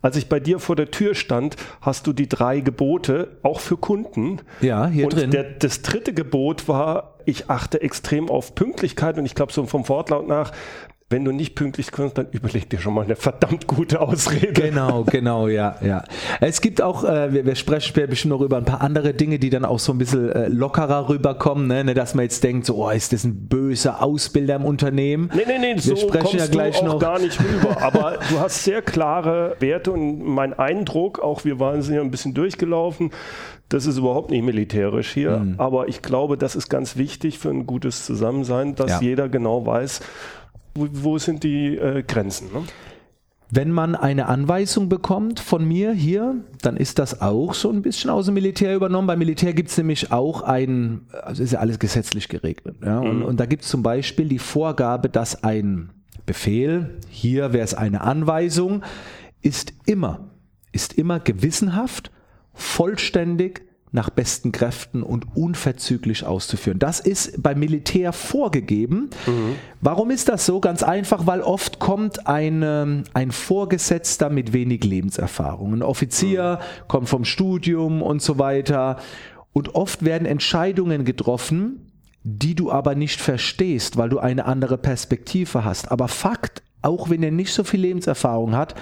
als 0.03 0.17
ich 0.17 0.27
bei 0.27 0.41
dir 0.41 0.59
vor 0.59 0.75
der 0.75 0.91
Tür 0.91 1.15
stand, 1.15 1.55
hast 1.79 2.05
du 2.07 2.13
die 2.13 2.27
drei 2.27 2.59
Gebote, 2.59 3.37
auch 3.41 3.61
für 3.61 3.77
Kunden. 3.77 4.41
Ja, 4.59 4.87
hier 4.87 5.05
und 5.05 5.15
drin. 5.15 5.31
Der, 5.31 5.43
das 5.45 5.81
dritte 5.81 6.13
Gebot 6.13 6.67
war, 6.67 7.12
ich 7.25 7.49
achte 7.49 7.81
extrem 7.81 8.29
auf 8.29 8.55
Pünktlichkeit 8.55 9.17
und 9.17 9.25
ich 9.25 9.35
glaube 9.35 9.51
so 9.51 9.65
vom 9.65 9.87
Wortlaut 9.89 10.27
nach, 10.27 10.51
wenn 11.13 11.25
du 11.25 11.31
nicht 11.31 11.53
pünktlich 11.53 11.91
kommst, 11.91 12.17
dann 12.17 12.27
überleg 12.31 12.69
dir 12.71 12.79
schon 12.79 12.95
mal 12.95 13.03
eine 13.03 13.15
verdammt 13.15 13.67
gute 13.67 14.01
Ausrede. 14.01 14.51
Genau, 14.51 15.03
genau, 15.09 15.47
ja, 15.47 15.75
ja. 15.81 16.03
Es 16.41 16.59
gibt 16.59 16.81
auch, 16.81 17.03
äh, 17.03 17.31
wir, 17.31 17.45
wir, 17.45 17.53
sprechen 17.55 17.87
später 17.87 18.07
bestimmt 18.07 18.31
noch 18.33 18.41
über 18.41 18.57
ein 18.57 18.65
paar 18.65 18.81
andere 18.81 19.13
Dinge, 19.13 19.37
die 19.37 19.51
dann 19.51 19.63
auch 19.63 19.77
so 19.77 19.91
ein 19.91 19.99
bisschen 19.99 20.31
äh, 20.31 20.47
lockerer 20.47 21.09
rüberkommen, 21.09 21.67
ne? 21.67 21.83
ne 21.83 21.93
dass 21.93 22.15
man 22.15 22.23
jetzt 22.23 22.43
denkt, 22.43 22.65
so, 22.65 22.77
oh, 22.77 22.89
ist 22.89 23.13
das 23.13 23.25
ein 23.25 23.47
böser 23.47 24.01
Ausbilder 24.01 24.55
im 24.55 24.65
Unternehmen? 24.65 25.29
Nee, 25.35 25.43
nee, 25.45 25.59
nee, 25.59 25.75
wir 25.75 25.81
so 25.81 25.95
sprechen 25.95 26.23
kommst 26.23 26.35
ja 26.39 26.47
gleich 26.47 26.79
du 26.79 26.87
auch 26.87 26.93
noch. 26.93 26.99
gar 26.99 27.19
nicht 27.19 27.39
rüber. 27.39 27.77
Aber 27.81 28.17
du 28.31 28.39
hast 28.39 28.63
sehr 28.63 28.81
klare 28.81 29.55
Werte 29.59 29.91
und 29.91 30.23
mein 30.23 30.57
Eindruck, 30.57 31.19
auch 31.19 31.45
wir 31.45 31.59
waren 31.59 31.81
ja 31.93 32.01
ein 32.01 32.09
bisschen 32.09 32.33
durchgelaufen, 32.33 33.11
das 33.73 33.85
ist 33.85 33.97
überhaupt 33.97 34.29
nicht 34.29 34.43
militärisch 34.43 35.11
hier, 35.11 35.39
mhm. 35.39 35.55
aber 35.57 35.87
ich 35.87 36.01
glaube, 36.01 36.37
das 36.37 36.55
ist 36.55 36.69
ganz 36.69 36.95
wichtig 36.95 37.39
für 37.39 37.49
ein 37.49 37.65
gutes 37.65 38.05
Zusammensein, 38.05 38.75
dass 38.75 38.91
ja. 38.91 39.01
jeder 39.01 39.29
genau 39.29 39.65
weiß, 39.65 40.01
wo, 40.75 40.87
wo 40.91 41.17
sind 41.17 41.43
die 41.43 41.75
äh, 41.77 42.03
Grenzen? 42.03 42.47
Ne? 42.53 42.61
Wenn 43.49 43.71
man 43.71 43.95
eine 43.95 44.27
Anweisung 44.27 44.89
bekommt 44.89 45.39
von 45.39 45.63
mir 45.63 45.91
hier, 45.91 46.35
dann 46.61 46.75
ist 46.75 46.97
das 46.97 47.21
auch 47.21 47.53
so 47.53 47.69
ein 47.69 47.83
bisschen 47.83 48.09
aus 48.09 48.25
dem 48.25 48.33
Militär 48.33 48.75
übernommen. 48.75 49.07
Beim 49.07 49.19
Militär 49.19 49.53
gibt 49.53 49.69
es 49.69 49.77
nämlich 49.77 50.11
auch 50.11 50.41
ein, 50.41 51.01
also 51.21 51.43
ist 51.43 51.53
ja 51.53 51.59
alles 51.59 51.77
gesetzlich 51.77 52.29
geregelt. 52.29 52.77
Ja? 52.83 52.97
Und, 52.99 53.19
mhm. 53.19 53.25
und 53.25 53.39
da 53.39 53.45
gibt 53.45 53.63
es 53.63 53.69
zum 53.69 53.83
Beispiel 53.83 54.27
die 54.27 54.39
Vorgabe, 54.39 55.07
dass 55.07 55.43
ein 55.43 55.91
Befehl, 56.25 56.97
hier 57.09 57.53
wäre 57.53 57.63
es 57.63 57.75
eine 57.75 58.01
Anweisung, 58.01 58.81
ist 59.41 59.73
immer, 59.85 60.31
ist 60.71 60.93
immer 60.93 61.19
gewissenhaft, 61.19 62.11
vollständig, 62.53 63.61
nach 63.93 64.09
besten 64.09 64.51
Kräften 64.51 65.03
und 65.03 65.37
unverzüglich 65.37 66.25
auszuführen. 66.25 66.79
Das 66.79 66.99
ist 66.99 67.41
beim 67.41 67.59
Militär 67.59 68.11
vorgegeben. 68.11 69.11
Mhm. 69.27 69.55
Warum 69.81 70.09
ist 70.09 70.29
das 70.29 70.47
so? 70.47 70.59
Ganz 70.59 70.81
einfach, 70.81 71.27
weil 71.27 71.41
oft 71.41 71.77
kommt 71.77 72.25
ein, 72.25 72.63
ähm, 72.63 73.03
ein 73.13 73.31
Vorgesetzter 73.31 74.31
mit 74.31 74.51
wenig 74.51 74.83
Lebenserfahrung. 74.83 75.75
Ein 75.75 75.83
Offizier 75.83 76.59
mhm. 76.59 76.87
kommt 76.87 77.07
vom 77.07 77.23
Studium 77.23 78.01
und 78.01 78.23
so 78.23 78.39
weiter. 78.39 78.97
Und 79.53 79.75
oft 79.75 80.03
werden 80.03 80.25
Entscheidungen 80.25 81.05
getroffen, 81.05 81.91
die 82.23 82.55
du 82.55 82.71
aber 82.71 82.95
nicht 82.95 83.21
verstehst, 83.21 83.95
weil 83.97 84.09
du 84.09 84.17
eine 84.17 84.45
andere 84.45 84.79
Perspektive 84.79 85.65
hast. 85.65 85.91
Aber 85.91 86.07
Fakt, 86.07 86.63
auch 86.81 87.11
wenn 87.11 87.21
er 87.21 87.31
nicht 87.31 87.53
so 87.53 87.63
viel 87.63 87.81
Lebenserfahrung 87.81 88.55
hat, 88.55 88.73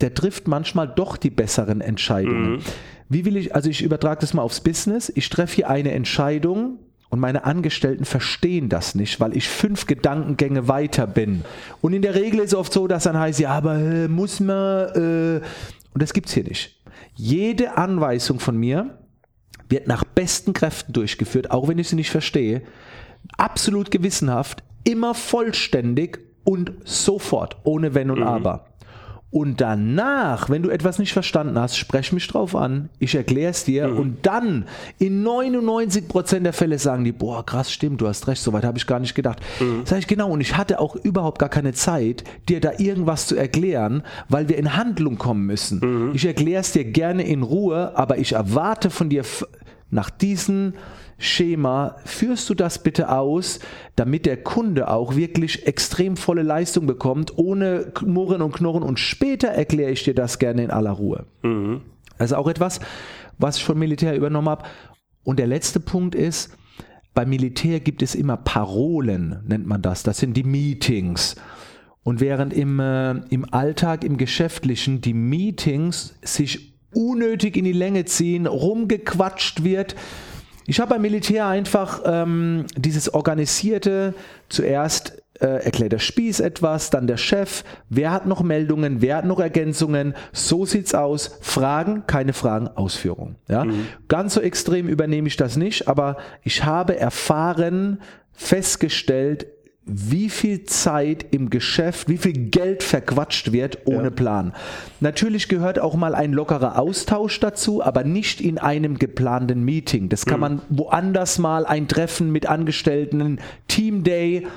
der 0.00 0.14
trifft 0.14 0.48
manchmal 0.48 0.88
doch 0.88 1.16
die 1.16 1.30
besseren 1.30 1.80
Entscheidungen. 1.80 2.52
Mhm. 2.52 2.58
Wie 3.08 3.24
will 3.24 3.36
ich, 3.36 3.54
also 3.54 3.70
ich 3.70 3.82
übertrage 3.82 4.20
das 4.20 4.34
mal 4.34 4.42
aufs 4.42 4.60
Business. 4.60 5.12
Ich 5.14 5.28
treffe 5.28 5.56
hier 5.56 5.70
eine 5.70 5.92
Entscheidung 5.92 6.78
und 7.08 7.20
meine 7.20 7.44
Angestellten 7.44 8.04
verstehen 8.04 8.68
das 8.68 8.94
nicht, 8.94 9.20
weil 9.20 9.36
ich 9.36 9.48
fünf 9.48 9.86
Gedankengänge 9.86 10.68
weiter 10.68 11.06
bin. 11.06 11.44
Und 11.80 11.92
in 11.92 12.02
der 12.02 12.14
Regel 12.14 12.40
ist 12.40 12.52
es 12.52 12.54
oft 12.54 12.72
so, 12.72 12.88
dass 12.88 13.04
dann 13.04 13.18
heißt, 13.18 13.38
ja, 13.38 13.50
aber 13.50 13.76
äh, 13.76 14.08
muss 14.08 14.40
man, 14.40 14.88
äh, 14.94 15.40
und 15.94 16.02
das 16.02 16.12
gibt's 16.12 16.32
hier 16.32 16.44
nicht. 16.44 16.80
Jede 17.14 17.76
Anweisung 17.76 18.40
von 18.40 18.56
mir 18.56 18.98
wird 19.68 19.86
nach 19.86 20.04
besten 20.04 20.52
Kräften 20.52 20.92
durchgeführt, 20.92 21.50
auch 21.50 21.68
wenn 21.68 21.78
ich 21.78 21.88
sie 21.88 21.96
nicht 21.96 22.10
verstehe. 22.10 22.62
Absolut 23.38 23.90
gewissenhaft, 23.90 24.62
immer 24.84 25.14
vollständig 25.14 26.18
und 26.44 26.72
sofort, 26.84 27.56
ohne 27.64 27.94
Wenn 27.94 28.10
und 28.10 28.20
mhm. 28.20 28.26
Aber. 28.26 28.66
Und 29.36 29.60
danach, 29.60 30.48
wenn 30.48 30.62
du 30.62 30.70
etwas 30.70 30.98
nicht 30.98 31.12
verstanden 31.12 31.58
hast, 31.58 31.76
sprech 31.76 32.10
mich 32.10 32.26
drauf 32.26 32.56
an, 32.56 32.88
ich 32.98 33.14
erkläre 33.14 33.50
es 33.50 33.64
dir 33.64 33.88
mhm. 33.88 33.98
und 33.98 34.16
dann 34.22 34.64
in 34.98 35.22
99% 35.26 36.40
der 36.40 36.54
Fälle 36.54 36.78
sagen 36.78 37.04
die, 37.04 37.12
boah, 37.12 37.44
krass, 37.44 37.70
stimmt, 37.70 38.00
du 38.00 38.08
hast 38.08 38.28
recht, 38.28 38.40
soweit 38.40 38.64
habe 38.64 38.78
ich 38.78 38.86
gar 38.86 38.98
nicht 38.98 39.14
gedacht. 39.14 39.40
Mhm. 39.60 39.82
Sag 39.84 39.98
ich 39.98 40.06
genau 40.06 40.30
und 40.30 40.40
ich 40.40 40.56
hatte 40.56 40.80
auch 40.80 40.96
überhaupt 40.96 41.38
gar 41.38 41.50
keine 41.50 41.74
Zeit, 41.74 42.24
dir 42.48 42.60
da 42.60 42.70
irgendwas 42.78 43.26
zu 43.26 43.36
erklären, 43.36 44.04
weil 44.30 44.48
wir 44.48 44.56
in 44.56 44.74
Handlung 44.74 45.18
kommen 45.18 45.44
müssen. 45.44 45.80
Mhm. 45.80 46.12
Ich 46.14 46.24
erkläre 46.24 46.62
es 46.62 46.72
dir 46.72 46.86
gerne 46.86 47.22
in 47.22 47.42
Ruhe, 47.42 47.92
aber 47.94 48.16
ich 48.16 48.32
erwarte 48.32 48.88
von 48.88 49.10
dir 49.10 49.22
nach 49.90 50.08
diesen 50.08 50.72
Schema 51.18 51.96
führst 52.04 52.48
du 52.50 52.54
das 52.54 52.82
bitte 52.82 53.10
aus, 53.10 53.58
damit 53.96 54.26
der 54.26 54.42
Kunde 54.42 54.88
auch 54.88 55.16
wirklich 55.16 55.66
extrem 55.66 56.16
volle 56.16 56.42
Leistung 56.42 56.86
bekommt, 56.86 57.38
ohne 57.38 57.92
Murren 58.04 58.42
und 58.42 58.52
Knurren 58.52 58.82
und 58.82 58.98
später 58.98 59.48
erkläre 59.48 59.90
ich 59.90 60.04
dir 60.04 60.14
das 60.14 60.38
gerne 60.38 60.64
in 60.64 60.70
aller 60.70 60.90
Ruhe. 60.90 61.24
Mhm. 61.42 61.80
Also 62.18 62.36
auch 62.36 62.48
etwas, 62.48 62.80
was 63.38 63.56
ich 63.56 63.64
vom 63.64 63.78
Militär 63.78 64.14
übernommen 64.14 64.48
habe. 64.48 64.64
Und 65.24 65.38
der 65.38 65.46
letzte 65.46 65.80
Punkt 65.80 66.14
ist, 66.14 66.56
beim 67.14 67.30
Militär 67.30 67.80
gibt 67.80 68.02
es 68.02 68.14
immer 68.14 68.36
Parolen, 68.36 69.42
nennt 69.46 69.66
man 69.66 69.80
das. 69.80 70.02
Das 70.02 70.18
sind 70.18 70.36
die 70.36 70.44
Meetings. 70.44 71.36
Und 72.02 72.20
während 72.20 72.52
im, 72.52 72.78
äh, 72.78 73.12
im 73.30 73.52
Alltag, 73.52 74.04
im 74.04 74.18
Geschäftlichen 74.18 75.00
die 75.00 75.14
Meetings 75.14 76.14
sich 76.22 76.74
unnötig 76.94 77.56
in 77.56 77.64
die 77.64 77.72
Länge 77.72 78.04
ziehen, 78.04 78.46
rumgequatscht 78.46 79.64
wird, 79.64 79.96
ich 80.66 80.80
habe 80.80 80.90
beim 80.90 81.02
Militär 81.02 81.46
einfach 81.46 82.02
ähm, 82.04 82.66
dieses 82.76 83.12
organisierte, 83.12 84.14
zuerst 84.48 85.22
äh, 85.40 85.64
erklärt 85.64 85.92
der 85.92 85.98
Spieß 85.98 86.40
etwas, 86.40 86.90
dann 86.90 87.06
der 87.06 87.16
Chef, 87.16 87.64
wer 87.88 88.10
hat 88.10 88.26
noch 88.26 88.42
Meldungen, 88.42 89.02
wer 89.02 89.18
hat 89.18 89.24
noch 89.24 89.38
Ergänzungen, 89.38 90.14
so 90.32 90.64
sieht's 90.64 90.94
aus, 90.94 91.38
Fragen, 91.40 92.04
keine 92.06 92.32
Fragen, 92.32 92.68
Ausführung. 92.68 93.36
Ja? 93.48 93.64
Mhm. 93.64 93.86
Ganz 94.08 94.34
so 94.34 94.40
extrem 94.40 94.88
übernehme 94.88 95.28
ich 95.28 95.36
das 95.36 95.56
nicht, 95.56 95.88
aber 95.88 96.16
ich 96.42 96.64
habe 96.64 96.98
erfahren, 96.98 98.00
festgestellt, 98.32 99.46
wie 99.88 100.30
viel 100.30 100.64
Zeit 100.64 101.26
im 101.30 101.48
Geschäft, 101.48 102.08
wie 102.08 102.18
viel 102.18 102.32
Geld 102.32 102.82
verquatscht 102.82 103.52
wird 103.52 103.86
ohne 103.86 104.04
ja. 104.04 104.10
Plan. 104.10 104.52
Natürlich 104.98 105.48
gehört 105.48 105.78
auch 105.78 105.94
mal 105.94 106.16
ein 106.16 106.32
lockerer 106.32 106.76
Austausch 106.76 107.38
dazu, 107.38 107.84
aber 107.84 108.02
nicht 108.02 108.40
in 108.40 108.58
einem 108.58 108.98
geplanten 108.98 109.64
Meeting. 109.64 110.08
Das 110.08 110.26
kann 110.26 110.38
mhm. 110.38 110.40
man 110.40 110.62
woanders 110.70 111.38
mal 111.38 111.64
ein 111.64 111.86
Treffen 111.86 112.32
mit 112.32 112.46
Angestellten, 112.46 113.38
Team 113.68 114.02
Day. 114.02 114.48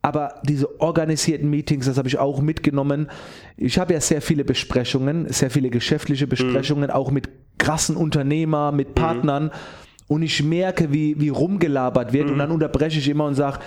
Aber 0.00 0.40
diese 0.44 0.80
organisierten 0.80 1.48
Meetings, 1.50 1.84
das 1.84 1.98
habe 1.98 2.08
ich 2.08 2.18
auch 2.18 2.40
mitgenommen. 2.40 3.10
Ich 3.58 3.78
habe 3.78 3.92
ja 3.92 4.00
sehr 4.00 4.22
viele 4.22 4.44
Besprechungen, 4.44 5.30
sehr 5.30 5.50
viele 5.50 5.68
geschäftliche 5.68 6.26
Besprechungen, 6.26 6.88
mhm. 6.88 6.96
auch 6.96 7.10
mit 7.10 7.28
krassen 7.58 7.96
Unternehmern, 7.96 8.74
mit 8.74 8.88
mhm. 8.88 8.94
Partnern. 8.94 9.44
Mhm. 9.44 9.50
Und 10.08 10.22
ich 10.22 10.42
merke, 10.42 10.92
wie, 10.92 11.20
wie 11.20 11.28
rumgelabert 11.28 12.12
wird. 12.12 12.28
Und 12.28 12.34
mhm. 12.34 12.38
dann 12.38 12.50
unterbreche 12.50 12.98
ich 12.98 13.08
immer 13.08 13.26
und 13.26 13.34
sage, 13.34 13.60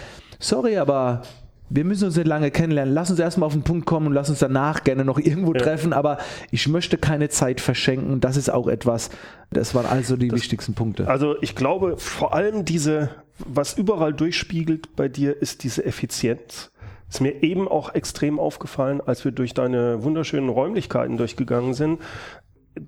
sorry, 0.48 0.78
aber 0.78 1.22
wir 1.70 1.84
müssen 1.84 2.06
uns 2.06 2.16
nicht 2.16 2.28
lange 2.28 2.52
kennenlernen. 2.52 2.94
Lass 2.94 3.10
uns 3.10 3.20
erstmal 3.20 3.48
auf 3.48 3.54
den 3.54 3.64
Punkt 3.64 3.86
kommen 3.86 4.08
und 4.08 4.14
lass 4.14 4.30
uns 4.30 4.40
danach 4.40 4.84
gerne 4.84 5.04
noch 5.04 5.18
irgendwo 5.18 5.54
ja. 5.54 5.60
treffen. 5.60 5.94
Aber 5.94 6.20
ich 6.52 6.68
möchte 6.68 6.98
keine 6.98 7.30
Zeit 7.30 7.60
verschenken. 7.60 8.22
Das 8.22 8.38
ist 8.38 8.50
auch 8.50 8.68
etwas, 8.68 9.10
das 9.52 9.74
waren 9.74 9.86
also 9.86 10.16
die 10.16 10.28
das, 10.28 10.40
wichtigsten 10.40 10.74
Punkte. 10.74 11.08
Also 11.08 11.36
ich 11.42 11.56
glaube, 11.56 11.98
vor 11.98 12.34
allem 12.34 12.66
diese, 12.66 13.10
was 13.40 13.78
überall 13.78 14.14
durchspiegelt 14.14 14.96
bei 14.96 15.08
dir, 15.08 15.42
ist 15.42 15.64
diese 15.64 15.84
Effizienz. 15.84 16.72
Ist 17.10 17.22
mir 17.22 17.44
eben 17.44 17.68
auch 17.68 17.94
extrem 17.94 18.40
aufgefallen, 18.40 19.02
als 19.02 19.26
wir 19.26 19.32
durch 19.32 19.54
deine 19.54 20.04
wunderschönen 20.04 20.50
Räumlichkeiten 20.50 21.18
durchgegangen 21.18 21.74
sind. 21.74 22.00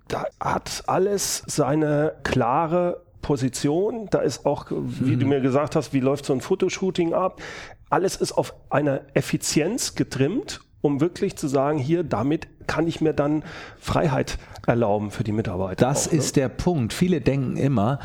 Da 0.07 0.25
hat 0.39 0.83
alles 0.87 1.43
seine 1.47 2.13
klare 2.23 3.06
Position. 3.27 4.07
Da 4.10 4.19
ist 4.19 4.46
auch, 4.46 4.67
wie 4.72 5.15
mhm. 5.15 5.19
du 5.19 5.25
mir 5.25 5.41
gesagt 5.41 5.75
hast, 5.75 5.91
wie 5.91 6.00
läuft 6.00 6.25
so 6.25 6.31
ein 6.31 6.39
Fotoshooting 6.39 7.13
ab. 7.13 7.41
Alles 7.89 8.15
ist 8.15 8.31
auf 8.31 8.53
eine 8.69 9.01
Effizienz 9.13 9.96
getrimmt, 9.96 10.62
um 10.79 11.01
wirklich 11.01 11.36
zu 11.36 11.50
sagen, 11.50 11.77
hier, 11.77 12.05
damit 12.05 12.48
kann 12.67 12.88
ich 12.88 13.01
mir 13.01 13.12
dann 13.12 13.43
Freiheit 13.77 14.38
erlauben 14.65 15.12
für 15.12 15.25
die 15.25 15.34
Mitarbeiter. 15.34 15.86
Das 15.86 16.07
auch, 16.07 16.13
ne? 16.13 16.17
ist 16.19 16.38
ne? 16.38 16.43
der 16.43 16.50
Punkt. 16.50 16.93
Viele 16.93 17.19
denken 17.19 17.57
immer, 17.57 18.00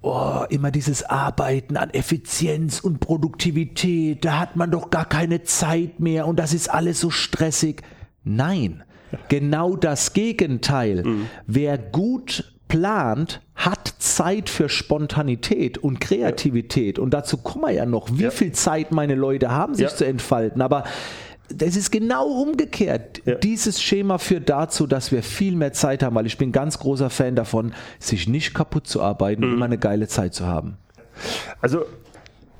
oh, 0.00 0.40
immer 0.48 0.70
dieses 0.70 1.04
Arbeiten 1.04 1.76
an 1.76 1.90
Effizienz 1.90 2.80
und 2.80 2.98
Produktivität, 2.98 4.24
da 4.24 4.38
hat 4.38 4.56
man 4.56 4.70
doch 4.70 4.88
gar 4.88 5.04
keine 5.04 5.42
Zeit 5.42 6.00
mehr 6.00 6.26
und 6.26 6.38
das 6.38 6.54
ist 6.54 6.70
alles 6.70 6.98
so 6.98 7.10
stressig. 7.10 7.82
Nein, 8.24 8.84
genau 9.28 9.76
das 9.76 10.14
Gegenteil. 10.14 11.04
Mhm. 11.04 11.26
Wer 11.46 11.76
gut 11.76 12.54
plant, 12.68 13.42
hat 13.54 13.81
Zeit 14.16 14.48
für 14.48 14.68
Spontanität 14.68 15.78
und 15.78 16.00
Kreativität. 16.00 16.98
Und 16.98 17.12
dazu 17.12 17.38
kommen 17.38 17.64
wir 17.64 17.72
ja 17.72 17.86
noch, 17.86 18.08
wie 18.12 18.24
ja. 18.24 18.30
viel 18.30 18.52
Zeit 18.52 18.92
meine 18.92 19.14
Leute 19.14 19.50
haben, 19.50 19.74
sich 19.74 19.84
ja. 19.84 19.94
zu 19.94 20.06
entfalten. 20.06 20.62
Aber 20.62 20.84
das 21.48 21.76
ist 21.76 21.90
genau 21.90 22.26
umgekehrt. 22.26 23.22
Ja. 23.24 23.34
Dieses 23.36 23.82
Schema 23.82 24.18
führt 24.18 24.48
dazu, 24.48 24.86
dass 24.86 25.12
wir 25.12 25.22
viel 25.22 25.56
mehr 25.56 25.72
Zeit 25.72 26.02
haben, 26.02 26.14
weil 26.14 26.26
ich 26.26 26.38
bin 26.38 26.52
ganz 26.52 26.78
großer 26.78 27.10
Fan 27.10 27.36
davon, 27.36 27.74
sich 27.98 28.28
nicht 28.28 28.54
kaputt 28.54 28.86
zu 28.86 29.02
arbeiten, 29.02 29.46
mhm. 29.46 29.54
immer 29.54 29.64
eine 29.66 29.78
geile 29.78 30.08
Zeit 30.08 30.34
zu 30.34 30.46
haben. 30.46 30.76
Also 31.60 31.84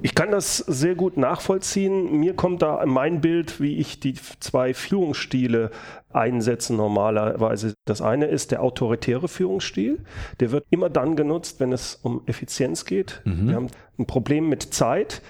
ich 0.02 0.14
kann 0.14 0.30
das 0.30 0.58
sehr 0.58 0.94
gut 0.94 1.16
nachvollziehen. 1.16 2.18
Mir 2.18 2.34
kommt 2.34 2.62
da 2.62 2.84
mein 2.86 3.20
Bild, 3.20 3.60
wie 3.60 3.78
ich 3.78 4.00
die 4.00 4.14
zwei 4.40 4.74
Führungsstile 4.74 5.70
einsetze 6.10 6.74
normalerweise. 6.74 7.74
Das 7.84 8.02
eine 8.02 8.26
ist 8.26 8.50
der 8.50 8.62
autoritäre 8.62 9.28
Führungsstil. 9.28 10.04
Der 10.40 10.50
wird 10.50 10.66
immer 10.70 10.90
dann 10.90 11.16
genutzt, 11.16 11.60
wenn 11.60 11.72
es 11.72 11.94
um 12.02 12.22
Effizienz 12.26 12.84
geht. 12.84 13.22
Mhm. 13.24 13.48
Wir 13.48 13.56
haben 13.56 13.68
ein 13.98 14.06
Problem 14.06 14.48
mit 14.48 14.74
Zeit 14.74 15.22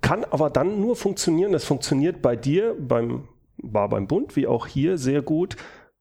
kann 0.00 0.24
aber 0.24 0.50
dann 0.50 0.80
nur 0.80 0.96
funktionieren, 0.96 1.52
das 1.52 1.64
funktioniert 1.64 2.22
bei 2.22 2.36
dir, 2.36 2.76
beim, 2.78 3.28
war 3.58 3.88
beim 3.88 4.06
Bund 4.06 4.36
wie 4.36 4.46
auch 4.46 4.66
hier 4.66 4.98
sehr 4.98 5.22
gut, 5.22 5.56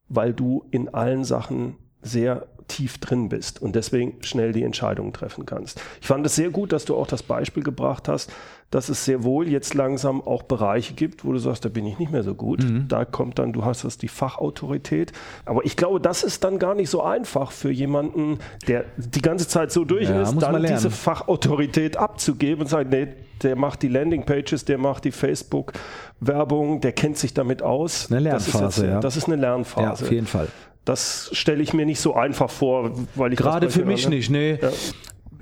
weil 0.08 0.34
du 0.34 0.66
in 0.72 0.90
allen 0.90 1.24
Sachen 1.24 1.78
sehr 2.02 2.48
tief 2.70 3.00
drin 3.00 3.30
bist 3.30 3.62
und 3.62 3.76
deswegen 3.76 4.24
schnell 4.24 4.54
die 4.54 4.64
Entscheidungen 4.64 5.12
treffen 5.12 5.46
kannst. 5.46 5.82
Ich 6.02 6.08
fand 6.08 6.26
es 6.26 6.36
sehr 6.36 6.50
gut, 6.52 6.72
dass 6.72 6.86
du 6.86 6.96
auch 6.96 7.08
das 7.08 7.24
Beispiel 7.24 7.64
gebracht 7.64 8.08
hast, 8.08 8.32
dass 8.72 8.88
es 8.90 9.04
sehr 9.04 9.24
wohl 9.24 9.48
jetzt 9.48 9.74
langsam 9.74 10.22
auch 10.22 10.44
Bereiche 10.44 10.94
gibt, 10.94 11.26
wo 11.26 11.32
du 11.32 11.40
sagst, 11.40 11.66
da 11.66 11.70
bin 11.70 11.86
ich 11.88 11.98
nicht 11.98 12.12
mehr 12.12 12.24
so 12.24 12.36
gut. 12.36 12.64
Mhm. 12.64 12.88
Da 12.88 13.04
kommt 13.04 13.40
dann, 13.40 13.52
du 13.52 13.66
hast 13.66 13.84
das 13.84 13.98
die 13.98 14.08
Fachautorität. 14.08 15.12
Aber 15.46 15.66
ich 15.66 15.76
glaube, 15.76 16.00
das 16.00 16.24
ist 16.24 16.44
dann 16.44 16.60
gar 16.60 16.76
nicht 16.76 16.90
so 16.90 17.02
einfach 17.02 17.52
für 17.52 17.72
jemanden, 17.72 18.38
der 18.68 18.86
die 18.98 19.22
ganze 19.22 19.48
Zeit 19.48 19.72
so 19.72 19.86
durch 19.86 20.08
ja, 20.08 20.22
ist, 20.22 20.38
dann 20.38 20.62
diese 20.62 20.92
Fachautorität 20.92 21.98
abzugeben 21.98 22.62
und 22.62 22.68
sagen, 22.68 22.90
nee, 22.90 23.08
der 23.42 23.56
macht 23.56 23.82
die 23.82 23.88
Landingpages, 23.88 24.66
der 24.66 24.78
macht 24.78 25.06
die 25.06 25.12
Facebook-Werbung, 25.12 26.82
der 26.82 26.92
kennt 26.92 27.18
sich 27.18 27.34
damit 27.34 27.64
aus. 27.64 28.12
Eine 28.12 28.20
Lernphase, 28.20 28.60
das 28.60 28.78
ist, 28.78 28.84
jetzt, 28.84 28.92
ja. 28.92 29.00
das 29.00 29.18
ist 29.18 29.26
eine 29.26 29.36
Lernphase. 29.38 29.82
Ja, 29.82 29.92
auf 30.08 30.12
jeden 30.12 30.28
Fall. 30.28 30.48
Das 30.90 31.30
stelle 31.34 31.62
ich 31.62 31.72
mir 31.72 31.86
nicht 31.86 32.00
so 32.00 32.16
einfach 32.16 32.50
vor, 32.50 32.92
weil 33.14 33.34
ich 33.34 33.38
gerade 33.38 33.70
für 33.70 33.86
mich 33.86 34.06
höre. 34.06 34.10
nicht. 34.10 34.32
Nee. 34.32 34.58
Ja. 34.60 34.72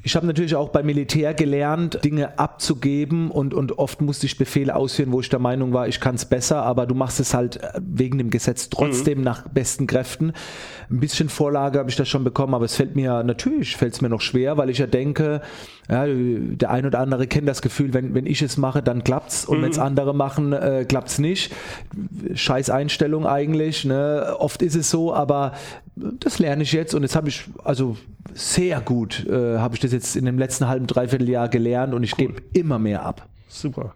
Ich 0.03 0.17
habe 0.17 0.27
natürlich 0.27 0.55
auch 0.55 0.69
beim 0.69 0.85
Militär 0.85 1.33
gelernt, 1.33 2.03
Dinge 2.03 2.37
abzugeben 2.37 3.31
und, 3.31 3.53
und 3.53 3.77
oft 3.77 4.01
musste 4.01 4.25
ich 4.25 4.37
Befehle 4.37 4.75
ausführen, 4.75 5.13
wo 5.13 5.21
ich 5.21 5.29
der 5.29 5.39
Meinung 5.39 5.71
war, 5.71 5.87
ich 5.87 6.01
kann 6.01 6.15
es 6.15 6.25
besser, 6.25 6.63
aber 6.63 6.85
du 6.85 6.95
machst 6.95 7.21
es 7.21 7.33
halt 7.33 7.63
äh, 7.63 7.79
wegen 7.81 8.17
dem 8.17 8.29
Gesetz 8.29 8.69
trotzdem 8.69 9.19
mhm. 9.19 9.23
nach 9.23 9.47
besten 9.47 9.87
Kräften. 9.87 10.33
Ein 10.89 10.99
bisschen 10.99 11.29
Vorlage 11.29 11.79
habe 11.79 11.89
ich 11.89 11.95
das 11.95 12.09
schon 12.09 12.25
bekommen, 12.25 12.53
aber 12.53 12.65
es 12.65 12.75
fällt 12.75 12.97
mir 12.97 13.23
natürlich 13.23 13.77
fällt 13.77 13.93
es 13.93 14.01
mir 14.01 14.09
noch 14.09 14.21
schwer, 14.21 14.57
weil 14.57 14.69
ich 14.69 14.79
ja 14.79 14.87
denke, 14.87 15.41
ja, 15.89 16.05
der 16.05 16.69
ein 16.69 16.85
oder 16.85 16.99
andere 16.99 17.27
kennt 17.27 17.47
das 17.47 17.61
Gefühl, 17.61 17.93
wenn, 17.93 18.13
wenn 18.13 18.25
ich 18.25 18.41
es 18.41 18.57
mache, 18.57 18.83
dann 18.83 19.03
klappt's 19.03 19.45
und 19.45 19.59
mhm. 19.59 19.63
wenn 19.63 19.71
es 19.71 19.79
andere 19.79 20.13
machen, 20.13 20.51
äh, 20.51 20.85
klappt's 20.87 21.17
nicht. 21.17 21.53
Scheiß 22.33 22.69
Einstellung 22.69 23.25
eigentlich. 23.25 23.85
Ne? 23.85 24.35
Oft 24.37 24.61
ist 24.61 24.75
es 24.75 24.89
so, 24.89 25.13
aber 25.13 25.53
das 25.95 26.39
lerne 26.39 26.63
ich 26.63 26.73
jetzt 26.73 26.93
und 26.93 27.03
jetzt 27.03 27.15
habe 27.15 27.29
ich 27.29 27.45
also 27.63 27.97
sehr 28.33 28.81
gut 28.81 29.25
äh, 29.27 29.57
habe 29.57 29.75
ich 29.75 29.81
das 29.81 29.91
jetzt 29.93 30.15
in 30.15 30.25
dem 30.25 30.37
letzten 30.37 30.67
halben 30.67 30.87
dreiviertel 30.87 31.29
Jahr 31.29 31.47
gelernt 31.47 31.93
und 31.93 32.03
ich 32.03 32.13
cool. 32.19 32.27
gebe 32.27 32.41
immer 32.53 32.79
mehr 32.79 33.05
ab. 33.05 33.27
Super. 33.47 33.93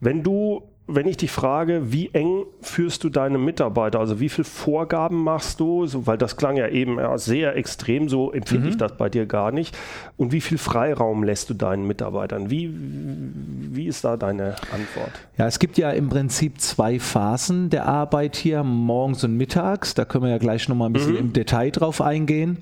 Wenn 0.00 0.22
du 0.22 0.62
wenn 0.86 1.08
ich 1.08 1.16
dich 1.16 1.30
frage, 1.30 1.92
wie 1.92 2.10
eng 2.12 2.44
führst 2.60 3.04
du 3.04 3.08
deine 3.08 3.38
Mitarbeiter? 3.38 4.00
Also 4.00 4.20
wie 4.20 4.28
viele 4.28 4.44
Vorgaben 4.44 5.24
machst 5.24 5.58
du? 5.58 5.86
So, 5.86 6.06
weil 6.06 6.18
das 6.18 6.36
klang 6.36 6.56
ja 6.56 6.68
eben 6.68 6.98
sehr 7.16 7.56
extrem, 7.56 8.10
so 8.10 8.32
empfinde 8.32 8.66
mhm. 8.66 8.70
ich 8.72 8.76
das 8.76 8.96
bei 8.96 9.08
dir 9.08 9.24
gar 9.24 9.50
nicht. 9.50 9.76
Und 10.18 10.32
wie 10.32 10.42
viel 10.42 10.58
Freiraum 10.58 11.22
lässt 11.22 11.48
du 11.48 11.54
deinen 11.54 11.86
Mitarbeitern? 11.86 12.50
Wie, 12.50 12.70
wie 12.74 13.86
ist 13.86 14.04
da 14.04 14.18
deine 14.18 14.56
Antwort? 14.72 15.12
Ja, 15.38 15.46
es 15.46 15.58
gibt 15.58 15.78
ja 15.78 15.90
im 15.90 16.10
Prinzip 16.10 16.60
zwei 16.60 17.00
Phasen 17.00 17.70
der 17.70 17.86
Arbeit 17.86 18.36
hier, 18.36 18.62
morgens 18.62 19.24
und 19.24 19.38
mittags. 19.38 19.94
Da 19.94 20.04
können 20.04 20.24
wir 20.24 20.30
ja 20.30 20.38
gleich 20.38 20.68
nochmal 20.68 20.90
ein 20.90 20.92
bisschen 20.92 21.12
mhm. 21.12 21.18
im 21.18 21.32
Detail 21.32 21.70
drauf 21.70 22.02
eingehen. 22.02 22.58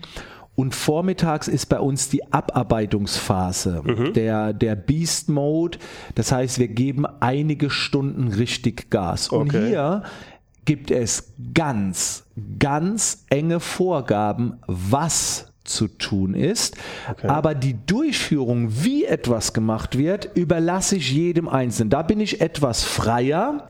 Und 0.55 0.75
vormittags 0.75 1.49
ist 1.49 1.67
bei 1.67 1.81
uns 1.81 2.11
die 2.11 2.31
Abarbeitungsphase, 2.33 3.83
mhm. 3.85 4.12
der, 4.12 4.53
der 4.53 4.77
Beast 4.77 5.29
Mode. 5.31 5.79
Das 6.15 6.31
heißt, 6.31 6.59
wir 6.59 6.69
geben 6.69 7.07
einige 7.21 7.71
Stunden 7.71 8.29
richtig 8.29 8.91
Gas. 8.91 9.33
Okay. 9.33 9.41
Und 9.41 9.53
hier 9.53 10.03
gibt 10.65 10.91
es 10.91 11.33
ganz, 11.55 12.25
ganz 12.59 13.25
enge 13.31 13.61
Vorgaben, 13.61 14.59
was 14.67 15.53
zu 15.65 15.88
tun 15.88 16.35
ist. 16.35 16.77
Okay. 17.11 17.29
Aber 17.29 17.55
die 17.55 17.77
Durchführung, 17.87 18.85
wie 18.85 19.05
etwas 19.05 19.53
gemacht 19.53 19.97
wird, 19.97 20.31
überlasse 20.35 20.97
ich 20.97 21.12
jedem 21.12 21.49
Einzelnen. 21.49 21.91
Da 21.91 22.03
bin 22.03 22.21
ich 22.21 22.41
etwas 22.41 22.83
freier. 22.83 23.69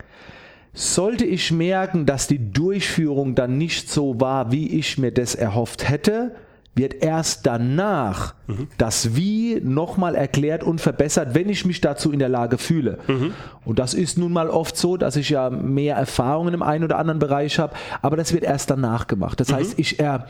Sollte 0.74 1.26
ich 1.26 1.52
merken, 1.52 2.06
dass 2.06 2.26
die 2.26 2.50
Durchführung 2.50 3.34
dann 3.34 3.58
nicht 3.58 3.90
so 3.90 4.20
war, 4.20 4.50
wie 4.52 4.78
ich 4.78 4.96
mir 4.96 5.12
das 5.12 5.34
erhofft 5.34 5.88
hätte, 5.88 6.34
wird 6.74 7.02
erst 7.02 7.46
danach 7.46 8.34
mhm. 8.46 8.68
das 8.78 9.14
Wie 9.14 9.60
nochmal 9.62 10.14
erklärt 10.14 10.64
und 10.64 10.80
verbessert, 10.80 11.34
wenn 11.34 11.48
ich 11.48 11.66
mich 11.66 11.80
dazu 11.80 12.10
in 12.12 12.18
der 12.18 12.30
Lage 12.30 12.56
fühle. 12.56 12.98
Mhm. 13.06 13.34
Und 13.64 13.78
das 13.78 13.92
ist 13.92 14.16
nun 14.16 14.32
mal 14.32 14.48
oft 14.48 14.76
so, 14.76 14.96
dass 14.96 15.16
ich 15.16 15.30
ja 15.30 15.50
mehr 15.50 15.96
Erfahrungen 15.96 16.54
im 16.54 16.62
einen 16.62 16.84
oder 16.84 16.98
anderen 16.98 17.18
Bereich 17.18 17.58
habe, 17.58 17.74
aber 18.00 18.16
das 18.16 18.32
wird 18.32 18.44
erst 18.44 18.70
danach 18.70 19.06
gemacht. 19.06 19.38
Das 19.38 19.48
mhm. 19.48 19.56
heißt, 19.56 19.78
ich 19.78 20.00
er 20.00 20.26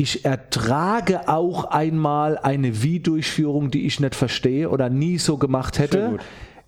ich 0.00 0.24
ertrage 0.24 1.28
auch 1.28 1.64
einmal 1.64 2.38
eine 2.38 2.84
Wie-Durchführung, 2.84 3.72
die 3.72 3.84
ich 3.84 3.98
nicht 3.98 4.14
verstehe 4.14 4.70
oder 4.70 4.90
nie 4.90 5.18
so 5.18 5.38
gemacht 5.38 5.80
hätte. 5.80 6.18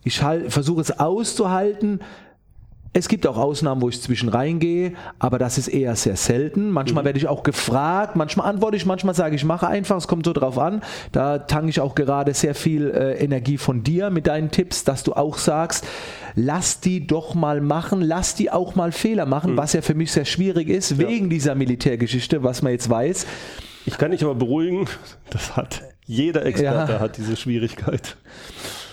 Ich 0.03 0.25
halt, 0.25 0.53
versuche 0.53 0.81
es 0.81 0.99
auszuhalten, 0.99 2.01
es 2.93 3.07
gibt 3.07 3.27
auch 3.27 3.37
Ausnahmen, 3.37 3.81
wo 3.83 3.89
ich 3.89 4.03
zwischen 4.03 4.29
reingehe, 4.29 4.95
aber 5.21 5.39
das 5.39 5.59
ist 5.59 5.69
eher 5.69 5.95
sehr 5.95 6.17
selten. 6.17 6.71
Manchmal 6.71 7.05
mhm. 7.05 7.07
werde 7.07 7.19
ich 7.19 7.29
auch 7.29 7.45
gefragt, 7.45 8.17
manchmal 8.17 8.49
antworte 8.49 8.77
ich, 8.77 8.85
manchmal 8.85 9.15
sage 9.15 9.37
ich, 9.37 9.45
mache 9.45 9.69
einfach, 9.69 9.97
es 9.97 10.09
kommt 10.09 10.27
so 10.27 10.33
drauf 10.33 10.59
an. 10.59 10.83
Da 11.13 11.39
tanke 11.39 11.71
ich 11.71 11.81
auch 11.81 11.95
gerade 11.95 12.35
sehr 12.35 12.55
viel 12.55 12.91
äh, 12.91 13.23
Energie 13.23 13.59
von 13.59 13.85
dir 13.85 14.11
mit 14.11 14.27
deinen 14.27 14.51
Tipps, 14.51 14.83
dass 14.83 15.05
du 15.05 15.13
auch 15.13 15.39
sagst, 15.39 15.87
lass 16.35 16.81
die 16.81 17.07
doch 17.07 17.35
mal 17.35 17.61
machen, 17.61 18.01
lass 18.01 18.35
die 18.35 18.51
auch 18.51 18.75
mal 18.75 18.91
Fehler 18.91 19.25
machen, 19.25 19.53
mhm. 19.53 19.57
was 19.57 19.73
ja 19.73 19.83
für 19.83 19.95
mich 19.95 20.11
sehr 20.11 20.25
schwierig 20.25 20.69
ist, 20.69 20.91
ja. 20.91 20.99
wegen 20.99 21.31
dieser 21.31 21.55
Militärgeschichte, 21.55 22.43
was 22.43 22.63
man 22.63 22.73
jetzt 22.73 22.91
weiß. 22.91 23.25
Ich 23.87 23.99
kann 23.99 24.11
dich 24.11 24.25
aber 24.25 24.35
beruhigen, 24.35 24.89
das 25.31 25.57
hat 25.57 25.83
jeder 26.07 26.45
Experte 26.45 26.93
ja. 26.95 27.01
hat 27.01 27.19
diese 27.19 27.37
Schwierigkeit. 27.37 28.17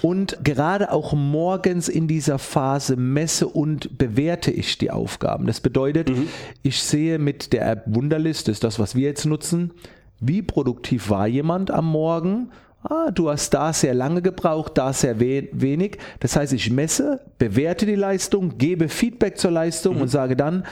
Und 0.07 0.37
gerade 0.41 0.93
auch 0.93 1.11
morgens 1.11 1.89
in 1.89 2.07
dieser 2.07 2.39
Phase 2.39 2.95
messe 2.95 3.45
und 3.45 3.97
bewerte 3.97 4.51
ich 4.51 4.77
die 4.77 4.89
Aufgaben. 4.89 5.47
Das 5.47 5.59
bedeutet, 5.59 6.07
mhm. 6.07 6.29
ich 6.63 6.81
sehe 6.81 7.19
mit 7.19 7.51
der 7.51 7.69
App 7.69 7.83
Wunderlist, 7.87 8.47
ist 8.47 8.63
das, 8.63 8.79
was 8.79 8.95
wir 8.95 9.05
jetzt 9.05 9.25
nutzen, 9.25 9.73
wie 10.21 10.41
produktiv 10.41 11.09
war 11.09 11.27
jemand 11.27 11.71
am 11.71 11.91
Morgen. 11.91 12.51
Ah, 12.83 13.11
du 13.11 13.29
hast 13.29 13.49
da 13.49 13.73
sehr 13.73 13.93
lange 13.93 14.21
gebraucht, 14.21 14.77
da 14.77 14.93
sehr 14.93 15.19
we 15.19 15.49
wenig. 15.51 15.97
Das 16.21 16.37
heißt, 16.37 16.53
ich 16.53 16.71
messe, 16.71 17.19
bewerte 17.37 17.85
die 17.85 17.95
Leistung, 17.95 18.57
gebe 18.57 18.87
Feedback 18.87 19.37
zur 19.37 19.51
Leistung 19.51 19.95
mhm. 19.95 20.03
und 20.03 20.07
sage 20.07 20.37
dann, 20.37 20.63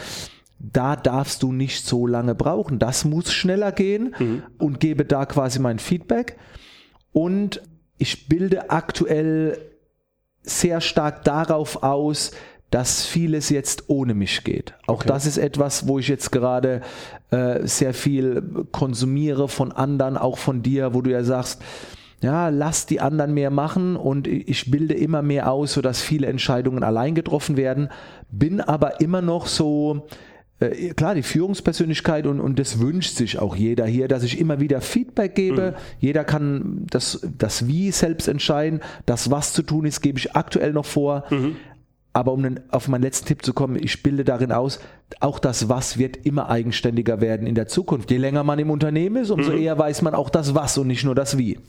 da 0.60 0.96
darfst 0.96 1.44
du 1.44 1.52
nicht 1.52 1.86
so 1.86 2.08
lange 2.08 2.36
brauchen. 2.36 2.80
Das 2.80 3.04
muss 3.04 3.34
schneller 3.34 3.74
gehen 3.74 4.16
mhm. 4.18 4.44
und 4.60 4.80
gebe 4.80 5.04
da 5.04 5.26
quasi 5.26 5.60
mein 5.60 5.80
Feedback. 5.80 6.38
Und 7.12 7.62
ich 7.98 8.28
bilde 8.28 8.70
aktuell 8.70 9.58
sehr 10.44 10.82
stark 10.82 11.24
darauf 11.24 11.84
aus, 11.84 12.32
dass 12.72 13.06
vieles 13.06 13.50
jetzt 13.50 13.86
ohne 13.88 14.14
mich 14.14 14.44
geht. 14.44 14.74
Auch 14.88 14.96
okay. 14.96 15.08
das 15.08 15.26
ist 15.26 15.38
etwas, 15.38 15.88
wo 15.88 16.00
ich 16.00 16.08
jetzt 16.08 16.32
gerade 16.32 16.82
äh, 17.32 17.66
sehr 17.66 17.94
viel 17.94 18.66
konsumiere 18.72 19.48
von 19.48 19.72
anderen, 19.72 20.18
auch 20.18 20.38
von 20.38 20.62
dir, 20.62 20.94
wo 20.94 21.02
du 21.02 21.12
ja 21.12 21.24
sagst, 21.24 21.62
ja, 22.22 22.50
lass 22.50 22.86
die 22.86 23.02
anderen 23.02 23.34
mehr 23.34 23.52
machen 23.52 23.96
und 23.96 24.28
ich 24.28 24.72
bilde 24.72 24.94
immer 24.94 25.22
mehr 25.22 25.52
aus, 25.52 25.74
sodass 25.74 26.02
viele 26.02 26.28
Entscheidungen 26.28 26.84
allein 26.84 27.14
getroffen 27.14 27.56
werden, 27.56 27.90
bin 28.32 28.62
aber 28.62 29.00
immer 29.00 29.22
noch 29.22 29.48
so, 29.48 30.08
äh, 30.60 30.94
klar, 30.94 31.16
die 31.16 31.24
Führungspersönlichkeit 31.24 32.28
und, 32.28 32.40
und 32.40 32.60
das 32.60 32.80
wünscht 32.80 33.16
sich 33.16 33.40
auch 33.40 33.56
jeder 33.56 33.86
hier, 33.86 34.08
dass 34.08 34.24
ich 34.24 34.40
immer 34.40 34.60
wieder 34.60 34.82
Feedback 34.82 35.36
gebe. 35.36 35.72
Mhm. 35.72 35.82
Jeder 36.00 36.24
kann 36.24 36.86
das, 36.90 37.28
das 37.38 37.68
Wie 37.68 37.92
selbst 37.92 38.28
entscheiden. 38.28 38.82
Das, 39.06 39.32
was 39.32 39.54
zu 39.54 39.64
tun 39.64 39.86
ist, 39.86 40.02
gebe 40.02 40.18
ich 40.18 40.36
aktuell 40.36 40.72
noch 40.72 40.86
vor. 40.86 41.26
Mhm. 41.30 41.58
Aber 42.14 42.32
um 42.32 42.44
den, 42.44 42.62
auf 42.72 42.88
meinen 42.88 43.02
letzten 43.02 43.28
Tipp 43.28 43.44
zu 43.44 43.54
kommen, 43.54 43.76
ich 43.76 44.02
bilde 44.02 44.24
darin 44.24 44.54
aus, 44.54 44.80
auch 45.20 45.38
das 45.40 45.68
Was 45.68 45.98
wird 45.98 46.26
immer 46.26 46.50
eigenständiger 46.50 47.20
werden 47.20 47.46
in 47.46 47.56
der 47.56 47.68
Zukunft. 47.68 48.10
Je 48.10 48.18
länger 48.18 48.46
man 48.46 48.58
im 48.58 48.70
Unternehmen 48.70 49.18
ist, 49.18 49.32
umso 49.32 49.52
mhm. 49.52 49.58
eher 49.58 49.78
weiß 49.78 50.02
man 50.02 50.16
auch 50.16 50.30
das 50.30 50.56
Was 50.56 50.78
und 50.78 50.88
nicht 50.88 51.04
nur 51.04 51.16
das 51.16 51.38
Wie. 51.38 51.60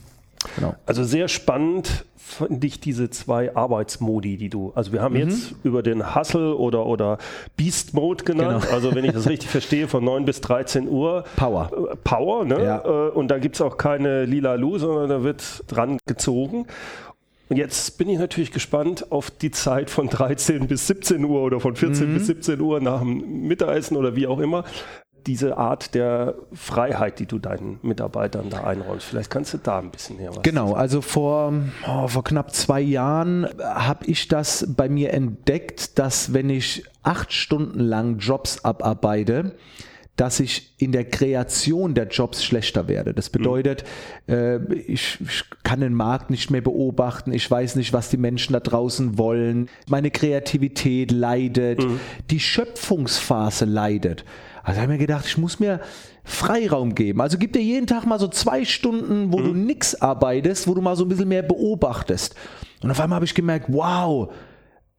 Genau. 0.54 0.76
Also 0.86 1.02
sehr 1.02 1.26
spannend 1.26 2.04
finde 2.26 2.66
ich 2.66 2.80
diese 2.80 3.08
zwei 3.08 3.54
Arbeitsmodi, 3.54 4.36
die 4.36 4.48
du, 4.48 4.72
also 4.74 4.92
wir 4.92 5.00
haben 5.00 5.14
mhm. 5.14 5.20
jetzt 5.20 5.54
über 5.62 5.82
den 5.82 6.14
Hustle 6.14 6.56
oder, 6.56 6.84
oder 6.86 7.18
Beast 7.56 7.94
Mode 7.94 8.24
genannt, 8.24 8.62
genau. 8.62 8.74
also 8.74 8.94
wenn 8.94 9.04
ich 9.04 9.12
das 9.12 9.28
richtig 9.28 9.48
verstehe, 9.48 9.86
von 9.86 10.04
9 10.04 10.24
bis 10.24 10.40
13 10.40 10.88
Uhr. 10.88 11.24
Power. 11.36 11.70
Äh, 11.72 11.96
Power, 12.02 12.44
ne? 12.44 12.62
Ja. 12.62 12.84
Äh, 12.84 13.10
und 13.10 13.28
da 13.28 13.38
gibt 13.38 13.54
es 13.54 13.60
auch 13.62 13.76
keine 13.76 14.24
lila 14.24 14.54
Lu, 14.54 14.76
sondern 14.78 15.08
da 15.08 15.22
wird 15.22 15.64
dran 15.68 15.98
gezogen. 16.06 16.66
Und 17.48 17.58
jetzt 17.58 17.96
bin 17.96 18.08
ich 18.08 18.18
natürlich 18.18 18.50
gespannt 18.50 19.12
auf 19.12 19.30
die 19.30 19.52
Zeit 19.52 19.88
von 19.88 20.08
13 20.08 20.66
bis 20.66 20.88
17 20.88 21.24
Uhr 21.24 21.42
oder 21.42 21.60
von 21.60 21.76
14 21.76 22.10
mhm. 22.10 22.14
bis 22.14 22.26
17 22.26 22.60
Uhr 22.60 22.80
nach 22.80 23.00
dem 23.00 23.46
Mittagessen 23.46 23.96
oder 23.96 24.16
wie 24.16 24.26
auch 24.26 24.40
immer 24.40 24.64
diese 25.26 25.56
Art 25.56 25.94
der 25.94 26.34
Freiheit, 26.52 27.18
die 27.18 27.26
du 27.26 27.38
deinen 27.38 27.78
Mitarbeitern 27.82 28.48
da 28.50 28.64
einräumst. 28.64 29.06
Vielleicht 29.06 29.30
kannst 29.30 29.54
du 29.54 29.58
da 29.58 29.78
ein 29.78 29.90
bisschen 29.90 30.16
näher 30.16 30.30
was 30.30 30.42
Genau, 30.42 30.74
also 30.74 31.00
vor, 31.00 31.52
oh, 31.86 32.08
vor 32.08 32.24
knapp 32.24 32.54
zwei 32.54 32.80
Jahren 32.80 33.46
habe 33.62 34.06
ich 34.06 34.28
das 34.28 34.66
bei 34.76 34.88
mir 34.88 35.12
entdeckt, 35.12 35.98
dass 35.98 36.32
wenn 36.32 36.50
ich 36.50 36.84
acht 37.02 37.32
Stunden 37.32 37.80
lang 37.80 38.18
Jobs 38.18 38.64
abarbeite, 38.64 39.52
dass 40.16 40.40
ich 40.40 40.72
in 40.78 40.92
der 40.92 41.04
Kreation 41.04 41.94
der 41.94 42.08
Jobs 42.08 42.42
schlechter 42.42 42.88
werde. 42.88 43.12
Das 43.12 43.28
bedeutet, 43.28 43.84
mhm. 44.26 44.34
äh, 44.34 44.74
ich, 44.74 45.18
ich, 45.20 45.44
kann 45.62 45.80
den 45.80 45.94
Markt 45.94 46.30
nicht 46.30 46.50
mehr 46.50 46.62
beobachten, 46.62 47.32
ich 47.32 47.50
weiß 47.50 47.76
nicht, 47.76 47.92
was 47.92 48.08
die 48.08 48.16
Menschen 48.16 48.54
da 48.54 48.60
draußen 48.60 49.18
wollen, 49.18 49.68
meine 49.88 50.10
Kreativität 50.10 51.12
leidet, 51.12 51.84
mhm. 51.84 52.00
die 52.30 52.40
Schöpfungsphase 52.40 53.66
leidet. 53.66 54.24
Also 54.66 54.80
habe 54.80 54.92
ich 54.92 54.98
mir 54.98 55.06
gedacht, 55.06 55.24
ich 55.26 55.38
muss 55.38 55.60
mir 55.60 55.80
Freiraum 56.24 56.96
geben. 56.96 57.20
Also 57.20 57.38
gib 57.38 57.52
dir 57.52 57.62
jeden 57.62 57.86
Tag 57.86 58.04
mal 58.04 58.18
so 58.18 58.26
zwei 58.26 58.64
Stunden, 58.64 59.32
wo 59.32 59.38
mhm. 59.38 59.44
du 59.44 59.52
nichts 59.54 60.02
arbeitest, 60.02 60.66
wo 60.66 60.74
du 60.74 60.82
mal 60.82 60.96
so 60.96 61.04
ein 61.04 61.08
bisschen 61.08 61.28
mehr 61.28 61.44
beobachtest. 61.44 62.34
Und 62.82 62.90
auf 62.90 63.00
einmal 63.00 63.16
habe 63.16 63.24
ich 63.24 63.34
gemerkt, 63.36 63.66
wow, 63.68 64.32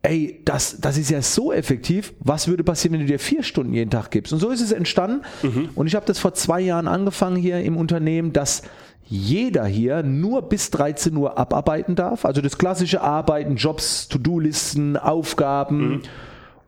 ey, 0.03 0.41
das, 0.45 0.80
das 0.80 0.97
ist 0.97 1.10
ja 1.10 1.21
so 1.21 1.51
effektiv. 1.51 2.13
Was 2.19 2.47
würde 2.47 2.63
passieren, 2.63 2.93
wenn 2.93 3.01
du 3.01 3.08
dir 3.08 3.19
vier 3.19 3.43
Stunden 3.43 3.73
jeden 3.73 3.89
Tag 3.89 4.10
gibst? 4.10 4.32
Und 4.32 4.39
so 4.39 4.51
ist 4.51 4.62
es 4.62 4.71
entstanden. 4.71 5.23
Mhm. 5.43 5.69
Und 5.75 5.88
ich 5.88 5.95
habe 5.95 6.06
das 6.06 6.17
vor 6.17 6.34
zwei 6.34 6.62
Jahren 6.62 6.88
angefangen 6.88 7.36
hier 7.36 7.60
im 7.60 7.75
Unternehmen, 7.75 8.32
dass 8.32 8.62
jeder 9.03 9.65
hier 9.65 10.01
nur 10.01 10.43
bis 10.43 10.71
13 10.71 11.13
Uhr 11.17 11.38
abarbeiten 11.38 11.95
darf. 11.95 12.23
Also 12.23 12.39
das 12.39 12.58
klassische 12.58 13.01
Arbeiten, 13.01 13.58
Jobs, 13.58 14.08
To-Do-Listen, 14.08 14.95
Aufgaben. 14.95 15.89
Mhm. 15.89 16.01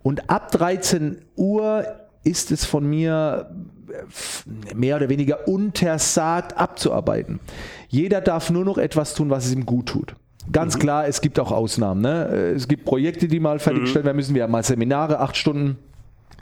Und 0.03 0.29
ab 0.29 0.51
13 0.51 1.21
Uhr 1.37 1.85
ist 2.23 2.51
es 2.51 2.65
von 2.65 2.87
mir 2.87 3.49
äh, 3.89 4.75
mehr 4.75 4.97
oder 4.97 5.09
weniger 5.09 5.47
untersagt 5.47 6.57
abzuarbeiten. 6.57 7.39
Jeder 7.87 8.21
darf 8.21 8.49
nur 8.49 8.65
noch 8.65 8.77
etwas 8.77 9.13
tun, 9.13 9.29
was 9.29 9.45
es 9.45 9.53
ihm 9.53 9.65
gut 9.65 9.87
tut. 9.87 10.15
Ganz 10.51 10.75
mhm. 10.75 10.79
klar, 10.79 11.07
es 11.07 11.21
gibt 11.21 11.39
auch 11.39 11.51
Ausnahmen. 11.51 12.01
Ne? 12.01 12.25
Es 12.55 12.67
gibt 12.67 12.85
Projekte, 12.85 13.27
die 13.27 13.39
mal 13.39 13.59
fertiggestellt 13.59 14.05
mhm. 14.05 14.07
werden 14.07 14.17
müssen. 14.17 14.35
Wir 14.35 14.43
haben 14.43 14.51
mal 14.51 14.63
Seminare, 14.63 15.19
acht 15.19 15.37
Stunden. 15.37 15.77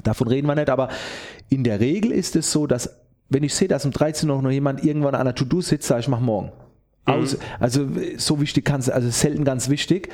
Davon 0.03 0.27
reden 0.27 0.47
wir 0.47 0.55
nicht. 0.55 0.69
Aber 0.69 0.89
in 1.49 1.63
der 1.63 1.79
Regel 1.79 2.11
ist 2.11 2.35
es 2.35 2.51
so, 2.51 2.67
dass 2.67 2.89
wenn 3.29 3.43
ich 3.43 3.53
sehe, 3.53 3.67
dass 3.67 3.85
um 3.85 3.91
13 3.91 4.29
Uhr 4.29 4.41
noch 4.41 4.51
jemand 4.51 4.85
irgendwann 4.85 5.15
an 5.15 5.25
der 5.25 5.35
To-Do 5.35 5.61
sitzt, 5.61 5.87
sage 5.87 6.01
ich, 6.01 6.07
mach 6.07 6.19
morgen. 6.19 6.51
Mhm. 7.05 7.13
Aus, 7.13 7.37
also 7.59 7.87
so 8.17 8.39
wichtig 8.39 8.65
kann 8.65 8.79
es, 8.79 8.89
also 8.89 9.09
selten 9.09 9.43
ganz 9.43 9.69
wichtig. 9.69 10.09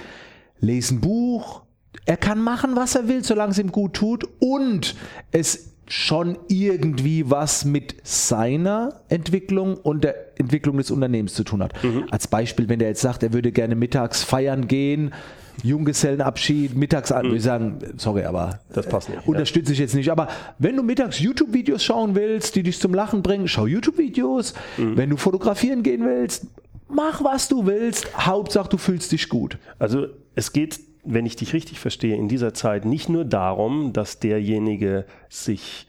Lesen 0.60 1.02
Buch, 1.02 1.62
er 2.06 2.17
kann 2.17 2.41
machen, 2.41 2.75
was 2.75 2.95
er 2.95 3.08
will, 3.08 3.23
solange 3.23 3.51
es 3.51 3.60
ihm 3.60 3.71
gut 3.71 3.93
tut 3.93 4.25
und 4.39 4.95
es 5.32 5.73
schon 5.88 6.38
irgendwie 6.47 7.29
was 7.29 7.65
mit 7.65 7.95
seiner 8.03 9.01
Entwicklung 9.10 9.75
und 9.75 10.03
der 10.03 10.39
Entwicklung 10.39 10.77
des 10.77 10.91
Unternehmens 10.91 11.34
zu 11.34 11.43
tun 11.43 11.62
hat. 11.62 11.73
Mhm. 11.84 12.06
Als 12.10 12.27
Beispiel, 12.27 12.69
wenn 12.69 12.79
der 12.79 12.89
jetzt 12.89 13.01
sagt, 13.01 13.21
er 13.23 13.34
würde 13.34 13.51
gerne 13.51 13.75
mittags 13.75 14.23
feiern 14.23 14.67
gehen, 14.67 15.13
Junggesellenabschied, 15.62 16.75
mittags 16.75 17.12
an, 17.12 17.23
mhm. 17.23 17.29
würde 17.29 17.38
ich 17.38 17.43
sagen, 17.43 17.79
sorry, 17.97 18.23
aber 18.23 18.60
das 18.73 18.88
passt 18.88 19.10
nicht. 19.10 19.27
Unterstütze 19.27 19.69
ja. 19.69 19.73
ich 19.73 19.79
jetzt 19.79 19.93
nicht. 19.93 20.10
Aber 20.12 20.29
wenn 20.58 20.75
du 20.75 20.84
mittags 20.84 21.19
YouTube-Videos 21.19 21.84
schauen 21.84 22.15
willst, 22.15 22.56
die 22.56 22.63
dich 22.63 22.79
zum 22.79 22.93
Lachen 22.93 23.21
bringen, 23.21 23.47
schau 23.47 23.67
YouTube-Videos. 23.67 24.56
Mhm. 24.77 24.97
Wenn 24.97 25.10
du 25.12 25.17
fotografieren 25.17 25.84
gehen 25.84 26.03
willst, 26.06 26.47
mach 26.89 27.23
was 27.23 27.49
du 27.49 27.65
willst. 27.65 28.17
Hauptsache, 28.17 28.69
du 28.69 28.77
fühlst 28.77 29.12
dich 29.12 29.29
gut. 29.29 29.58
Also 29.77 30.08
es 30.34 30.53
geht 30.53 30.79
wenn 31.03 31.25
ich 31.25 31.35
dich 31.35 31.53
richtig 31.53 31.79
verstehe, 31.79 32.15
in 32.15 32.27
dieser 32.27 32.53
Zeit 32.53 32.85
nicht 32.85 33.09
nur 33.09 33.25
darum, 33.25 33.93
dass 33.93 34.19
derjenige 34.19 35.05
sich 35.29 35.87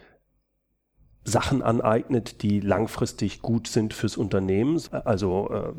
Sachen 1.25 1.63
aneignet, 1.63 2.43
die 2.43 2.61
langfristig 2.61 3.41
gut 3.41 3.67
sind 3.67 3.95
fürs 3.95 4.19
Unternehmen, 4.19 4.81
also 4.93 5.49
äh, 5.51 5.73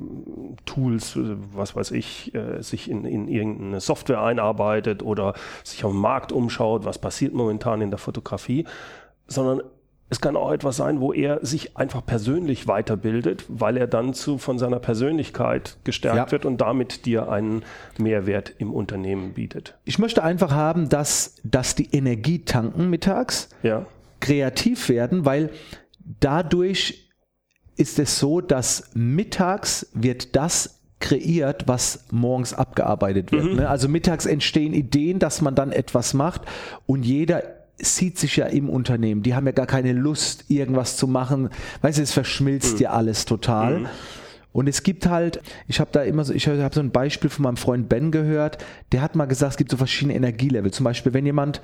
Tools, 0.65 1.19
was 1.53 1.75
weiß 1.75 1.91
ich, 1.91 2.33
äh, 2.33 2.63
sich 2.63 2.89
in, 2.89 3.05
in 3.05 3.27
irgendeine 3.27 3.79
Software 3.79 4.21
einarbeitet 4.21 5.03
oder 5.03 5.35
sich 5.63 5.85
auf 5.85 5.91
dem 5.91 6.01
Markt 6.01 6.31
umschaut, 6.31 6.83
was 6.83 6.97
passiert 6.97 7.33
momentan 7.33 7.81
in 7.81 7.91
der 7.91 7.99
Fotografie, 7.99 8.65
sondern 9.27 9.61
es 10.09 10.21
kann 10.21 10.35
auch 10.35 10.51
etwas 10.51 10.77
sein, 10.77 10.99
wo 10.99 11.13
er 11.13 11.43
sich 11.43 11.77
einfach 11.77 12.05
persönlich 12.05 12.67
weiterbildet, 12.67 13.45
weil 13.47 13.75
er 13.75 13.87
dann 13.87 14.13
zu, 14.13 14.37
von 14.37 14.59
seiner 14.59 14.79
Persönlichkeit 14.79 15.77
gestärkt 15.83 16.17
ja. 16.17 16.31
wird 16.31 16.45
und 16.45 16.61
damit 16.61 17.05
dir 17.05 17.29
einen 17.31 17.63
Mehrwert 17.97 18.53
im 18.59 18.71
Unternehmen 18.71 19.33
bietet. 19.33 19.75
Ich 19.83 19.97
möchte 19.97 20.23
einfach 20.23 20.51
haben, 20.51 20.89
dass, 20.89 21.37
dass 21.43 21.73
die 21.73 21.89
Energie 21.91 22.45
tanken 22.45 22.89
mittags, 22.89 23.49
ja. 23.63 23.87
kreativ 24.19 24.89
werden, 24.89 25.25
weil 25.25 25.49
dadurch 26.19 27.09
ist 27.75 27.97
es 27.97 28.19
so, 28.19 28.41
dass 28.41 28.91
mittags 28.93 29.89
wird 29.93 30.35
das 30.35 30.81
kreiert, 30.99 31.67
was 31.67 32.05
morgens 32.11 32.53
abgearbeitet 32.53 33.31
wird. 33.31 33.43
Mhm. 33.43 33.55
Ne? 33.55 33.69
Also 33.69 33.89
mittags 33.89 34.25
entstehen 34.25 34.73
Ideen, 34.73 35.19
dass 35.19 35.41
man 35.41 35.55
dann 35.55 35.71
etwas 35.71 36.13
macht 36.13 36.41
und 36.85 37.03
jeder 37.03 37.43
sieht 37.77 38.17
sich 38.17 38.37
ja 38.37 38.45
im 38.45 38.69
Unternehmen. 38.69 39.23
Die 39.23 39.35
haben 39.35 39.45
ja 39.45 39.51
gar 39.51 39.65
keine 39.65 39.93
Lust, 39.93 40.45
irgendwas 40.49 40.97
zu 40.97 41.07
machen. 41.07 41.49
Weißt 41.81 41.97
du, 41.97 42.03
es 42.03 42.13
verschmilzt 42.13 42.75
mhm. 42.75 42.81
ja 42.81 42.89
alles 42.91 43.25
total. 43.25 43.79
Mhm. 43.79 43.87
Und 44.51 44.69
es 44.69 44.83
gibt 44.83 45.07
halt, 45.07 45.41
ich 45.67 45.81
habe 45.81 45.89
da 45.91 46.01
immer 46.03 46.23
so, 46.23 46.33
ich 46.33 46.47
habe 46.47 46.73
so 46.73 46.79
ein 46.79 46.91
Beispiel 46.91 47.29
von 47.29 47.43
meinem 47.43 47.57
Freund 47.57 47.89
Ben 47.89 48.11
gehört, 48.11 48.63
der 48.93 49.01
hat 49.01 49.15
mal 49.15 49.25
gesagt, 49.25 49.51
es 49.51 49.57
gibt 49.57 49.69
so 49.69 49.75
verschiedene 49.75 50.15
Energielevel. 50.15 50.71
Zum 50.71 50.85
Beispiel, 50.85 51.13
wenn 51.13 51.25
jemand 51.25 51.61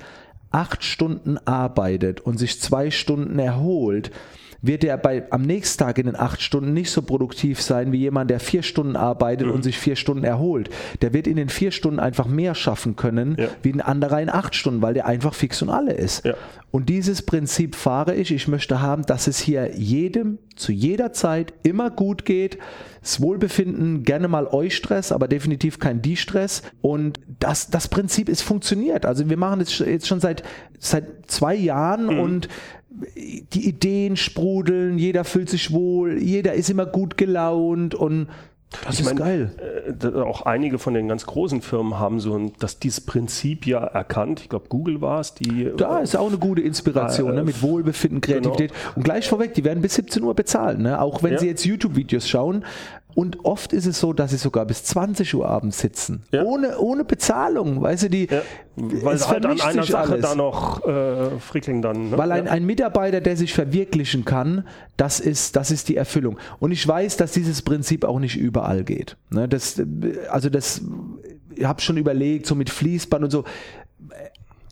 acht 0.50 0.84
Stunden 0.84 1.38
arbeitet 1.38 2.20
und 2.20 2.38
sich 2.38 2.60
zwei 2.60 2.90
Stunden 2.90 3.38
erholt, 3.38 4.10
wird 4.62 4.84
er 4.84 4.96
bei, 4.96 5.24
am 5.30 5.42
nächsten 5.42 5.82
Tag 5.82 5.98
in 5.98 6.06
den 6.06 6.16
acht 6.16 6.40
Stunden 6.40 6.72
nicht 6.72 6.90
so 6.90 7.02
produktiv 7.02 7.60
sein 7.60 7.90
wie 7.90 7.98
jemand, 7.98 8.30
der 8.30 8.40
vier 8.40 8.62
Stunden 8.62 8.96
arbeitet 8.96 9.48
mhm. 9.48 9.54
und 9.54 9.62
sich 9.64 9.76
vier 9.76 9.96
Stunden 9.96 10.22
erholt. 10.22 10.70
Der 11.02 11.12
wird 11.12 11.26
in 11.26 11.36
den 11.36 11.48
vier 11.48 11.72
Stunden 11.72 11.98
einfach 11.98 12.26
mehr 12.26 12.54
schaffen 12.54 12.94
können 12.94 13.36
ja. 13.38 13.48
wie 13.62 13.72
ein 13.72 13.80
anderer 13.80 14.20
in 14.22 14.30
acht 14.30 14.54
Stunden, 14.54 14.80
weil 14.80 14.94
der 14.94 15.06
einfach 15.06 15.34
fix 15.34 15.60
und 15.62 15.70
alle 15.70 15.92
ist. 15.92 16.24
Ja. 16.24 16.34
Und 16.70 16.88
dieses 16.88 17.22
Prinzip 17.22 17.74
fahre 17.74 18.14
ich. 18.14 18.32
Ich 18.32 18.48
möchte 18.48 18.80
haben, 18.80 19.04
dass 19.04 19.26
es 19.26 19.38
hier 19.38 19.76
jedem 19.76 20.38
zu 20.56 20.72
jeder 20.72 21.12
Zeit 21.12 21.52
immer 21.64 21.90
gut 21.90 22.24
geht. 22.24 22.58
Das 23.02 23.20
Wohlbefinden 23.20 24.04
gerne 24.04 24.28
mal 24.28 24.46
Eustress, 24.46 25.12
aber 25.12 25.28
definitiv 25.28 25.78
kein 25.78 26.00
Die-Stress. 26.00 26.62
Und 26.80 27.20
das, 27.40 27.68
das 27.68 27.88
Prinzip 27.88 28.28
ist 28.28 28.42
funktioniert. 28.42 29.04
Also 29.04 29.28
wir 29.28 29.36
machen 29.36 29.58
das 29.58 29.78
jetzt 29.80 30.06
schon 30.06 30.20
seit, 30.20 30.44
seit 30.78 31.30
zwei 31.30 31.54
Jahren 31.54 32.06
mhm. 32.06 32.20
und 32.20 32.48
die 33.16 33.68
Ideen 33.68 34.16
sprudeln, 34.16 34.98
jeder 34.98 35.24
fühlt 35.24 35.48
sich 35.48 35.72
wohl, 35.72 36.22
jeder 36.22 36.54
ist 36.54 36.70
immer 36.70 36.86
gut 36.86 37.16
gelaunt 37.16 37.94
und 37.94 38.28
das 38.84 38.94
ich 38.94 39.00
ist 39.00 39.06
mein, 39.06 39.16
geil. 39.16 39.50
Äh, 40.02 40.18
auch 40.20 40.42
einige 40.42 40.78
von 40.78 40.94
den 40.94 41.08
ganz 41.08 41.26
großen 41.26 41.60
Firmen 41.60 41.98
haben 41.98 42.20
so 42.20 42.36
ein, 42.36 42.52
dass 42.58 42.78
dieses 42.78 43.00
Prinzip 43.00 43.66
ja 43.66 43.80
erkannt. 43.84 44.40
Ich 44.40 44.48
glaube, 44.48 44.68
Google 44.68 45.00
war 45.00 45.20
es, 45.20 45.34
die. 45.34 45.70
Da 45.76 45.98
ist 45.98 46.16
auch 46.16 46.28
eine 46.28 46.38
gute 46.38 46.62
Inspiration, 46.62 47.32
äh, 47.32 47.36
ne? 47.36 47.44
mit 47.44 47.62
Wohlbefinden, 47.62 48.20
Kreativität. 48.20 48.72
Genau. 48.72 48.96
Und 48.96 49.04
gleich 49.04 49.28
vorweg, 49.28 49.54
die 49.54 49.64
werden 49.64 49.82
bis 49.82 49.94
17 49.94 50.22
Uhr 50.22 50.34
bezahlen, 50.34 50.82
ne? 50.82 51.00
auch 51.00 51.22
wenn 51.22 51.32
ja. 51.32 51.38
sie 51.38 51.46
jetzt 51.46 51.64
YouTube-Videos 51.64 52.28
schauen. 52.28 52.64
Und 53.14 53.44
oft 53.44 53.72
ist 53.72 53.86
es 53.86 54.00
so, 54.00 54.12
dass 54.12 54.30
sie 54.30 54.36
sogar 54.36 54.64
bis 54.66 54.84
20 54.84 55.34
Uhr 55.34 55.46
abends 55.46 55.78
sitzen. 55.78 56.22
Ja. 56.30 56.42
Ohne, 56.44 56.78
ohne 56.78 57.04
Bezahlung. 57.04 57.82
Weißt 57.82 58.04
du, 58.04 58.10
die. 58.10 58.28
Ja. 58.30 58.42
Weil 58.76 59.16
es 59.16 59.28
halt 59.28 59.44
an 59.44 59.60
einer 59.60 59.82
Sache 59.82 60.12
alles. 60.12 60.22
da 60.24 60.34
noch 60.34 60.86
äh, 60.86 61.38
frickeln 61.38 61.82
dann. 61.82 62.10
Ne? 62.10 62.18
Weil 62.18 62.32
ein, 62.32 62.48
ein, 62.48 62.64
Mitarbeiter, 62.64 63.20
der 63.20 63.36
sich 63.36 63.52
verwirklichen 63.52 64.24
kann, 64.24 64.66
das 64.96 65.20
ist, 65.20 65.56
das 65.56 65.70
ist 65.70 65.88
die 65.88 65.96
Erfüllung. 65.96 66.38
Und 66.58 66.72
ich 66.72 66.86
weiß, 66.86 67.18
dass 67.18 67.32
dieses 67.32 67.60
Prinzip 67.60 68.04
auch 68.04 68.18
nicht 68.18 68.36
überall 68.36 68.84
geht. 68.84 69.16
Ne? 69.28 69.46
Das, 69.46 69.80
also 70.30 70.48
das, 70.48 70.80
ich 71.54 71.64
habe 71.64 71.82
schon 71.82 71.98
überlegt, 71.98 72.46
so 72.46 72.54
mit 72.54 72.70
Fließband 72.70 73.24
und 73.24 73.30
so 73.30 73.44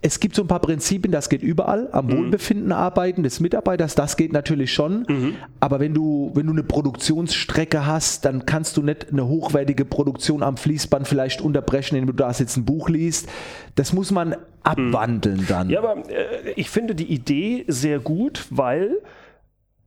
es 0.03 0.19
gibt 0.19 0.35
so 0.35 0.43
ein 0.43 0.49
paar 0.49 0.61
Prinzipien, 0.61 1.13
das 1.13 1.29
geht 1.29 1.43
überall, 1.43 1.89
am 1.93 2.07
mhm. 2.07 2.17
Wohlbefinden 2.17 2.73
arbeiten 2.73 3.23
des 3.23 3.41
Mitarbeiters, 3.41 3.95
das 3.95 4.17
geht 4.17 4.33
natürlich 4.33 4.73
schon. 4.73 5.05
Mhm. 5.09 5.35
Aber 5.61 5.79
wenn 5.79 5.93
du, 5.93 6.31
wenn 6.35 6.47
du 6.47 6.53
eine 6.53 6.63
Produktionsstrecke 6.63 7.87
hast, 7.87 8.25
dann 8.25 8.47
kannst 8.47 8.77
du 8.77 8.83
nicht 8.83 9.11
eine 9.11 9.29
hochwertige 9.29 9.85
Produktion 9.85 10.43
am 10.43 10.57
Fließband 10.57 11.07
vielleicht 11.07 11.43
unterbrechen, 11.43 11.97
indem 11.97 12.17
du 12.17 12.23
da 12.25 12.31
jetzt 12.31 12.57
ein 12.57 12.65
Buch 12.65 12.89
liest. 12.89 13.29
Das 13.75 13.93
muss 13.93 14.11
man 14.11 14.37
abwandeln 14.63 15.45
dann. 15.49 15.69
Ja, 15.69 15.81
aber 15.81 16.09
äh, 16.09 16.53
ich 16.57 16.71
finde 16.71 16.95
die 16.95 17.13
Idee 17.13 17.65
sehr 17.69 17.99
gut, 17.99 18.47
weil 18.51 18.99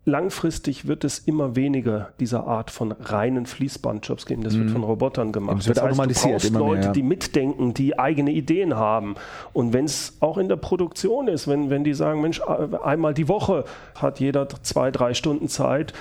langfristig 0.06 0.88
wird 0.88 1.04
es 1.04 1.20
immer 1.20 1.56
weniger 1.56 2.10
dieser 2.20 2.46
Art 2.46 2.72
von 2.72 2.92
reinen 2.92 3.46
Fließbandjobs 3.46 4.26
geben. 4.26 4.44
Das 4.44 4.56
wird 4.56 4.68
mhm. 4.68 4.74
von 4.74 4.84
Robotern 4.84 5.32
gemacht. 5.32 5.60
Das 5.60 5.68
wird 5.68 5.78
das 5.78 5.84
heißt, 5.84 5.92
automatisiert. 5.92 6.44
Du 6.44 6.50
brauchst 6.50 6.54
Leute, 6.54 6.76
mehr, 6.76 6.86
ja. 6.88 6.92
die 6.92 7.04
mitdenken, 7.04 7.74
die 7.74 7.98
eigene 7.98 8.32
Ideen 8.32 8.76
haben. 8.76 9.16
Und 9.54 9.72
wenn 9.72 9.86
es 9.86 10.18
auch 10.20 10.38
in 10.38 10.50
der 10.50 10.58
Produktion 10.58 11.28
ist, 11.28 11.48
wenn, 11.48 11.70
wenn 11.70 11.84
die 11.84 11.94
sagen, 11.94 12.22
Mensch, 12.22 12.42
einmal 12.42 13.14
die 13.14 13.28
Woche 13.28 13.64
hat 13.96 14.20
jeder 14.20 14.48
zwei, 14.62 14.92
drei 14.92 15.14
Stunden 15.14 15.48
Zeit, 15.48 15.94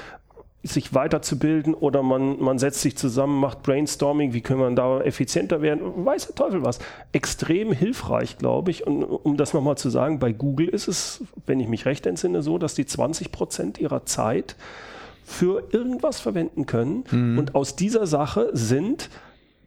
sich 0.62 0.94
weiterzubilden 0.94 1.74
oder 1.74 2.02
man, 2.02 2.40
man 2.40 2.58
setzt 2.58 2.82
sich 2.82 2.96
zusammen, 2.96 3.40
macht 3.40 3.62
Brainstorming, 3.62 4.32
wie 4.32 4.42
können 4.42 4.60
wir 4.60 4.70
da 4.70 5.00
effizienter 5.00 5.60
werden, 5.60 6.04
weiß 6.04 6.26
der 6.26 6.34
Teufel 6.36 6.64
was. 6.64 6.78
Extrem 7.10 7.72
hilfreich, 7.72 8.38
glaube 8.38 8.70
ich. 8.70 8.86
Und 8.86 9.02
um 9.02 9.36
das 9.36 9.54
nochmal 9.54 9.76
zu 9.76 9.90
sagen, 9.90 10.20
bei 10.20 10.32
Google 10.32 10.68
ist 10.68 10.86
es, 10.86 11.24
wenn 11.46 11.58
ich 11.58 11.68
mich 11.68 11.84
recht 11.84 12.06
entsinne, 12.06 12.42
so, 12.42 12.58
dass 12.58 12.74
die 12.74 12.86
20 12.86 13.32
Prozent 13.32 13.78
ihrer 13.78 14.06
Zeit 14.06 14.54
für 15.24 15.64
irgendwas 15.72 16.20
verwenden 16.20 16.66
können. 16.66 17.04
Mhm. 17.10 17.38
Und 17.38 17.54
aus 17.56 17.74
dieser 17.74 18.06
Sache 18.06 18.50
sind 18.52 19.10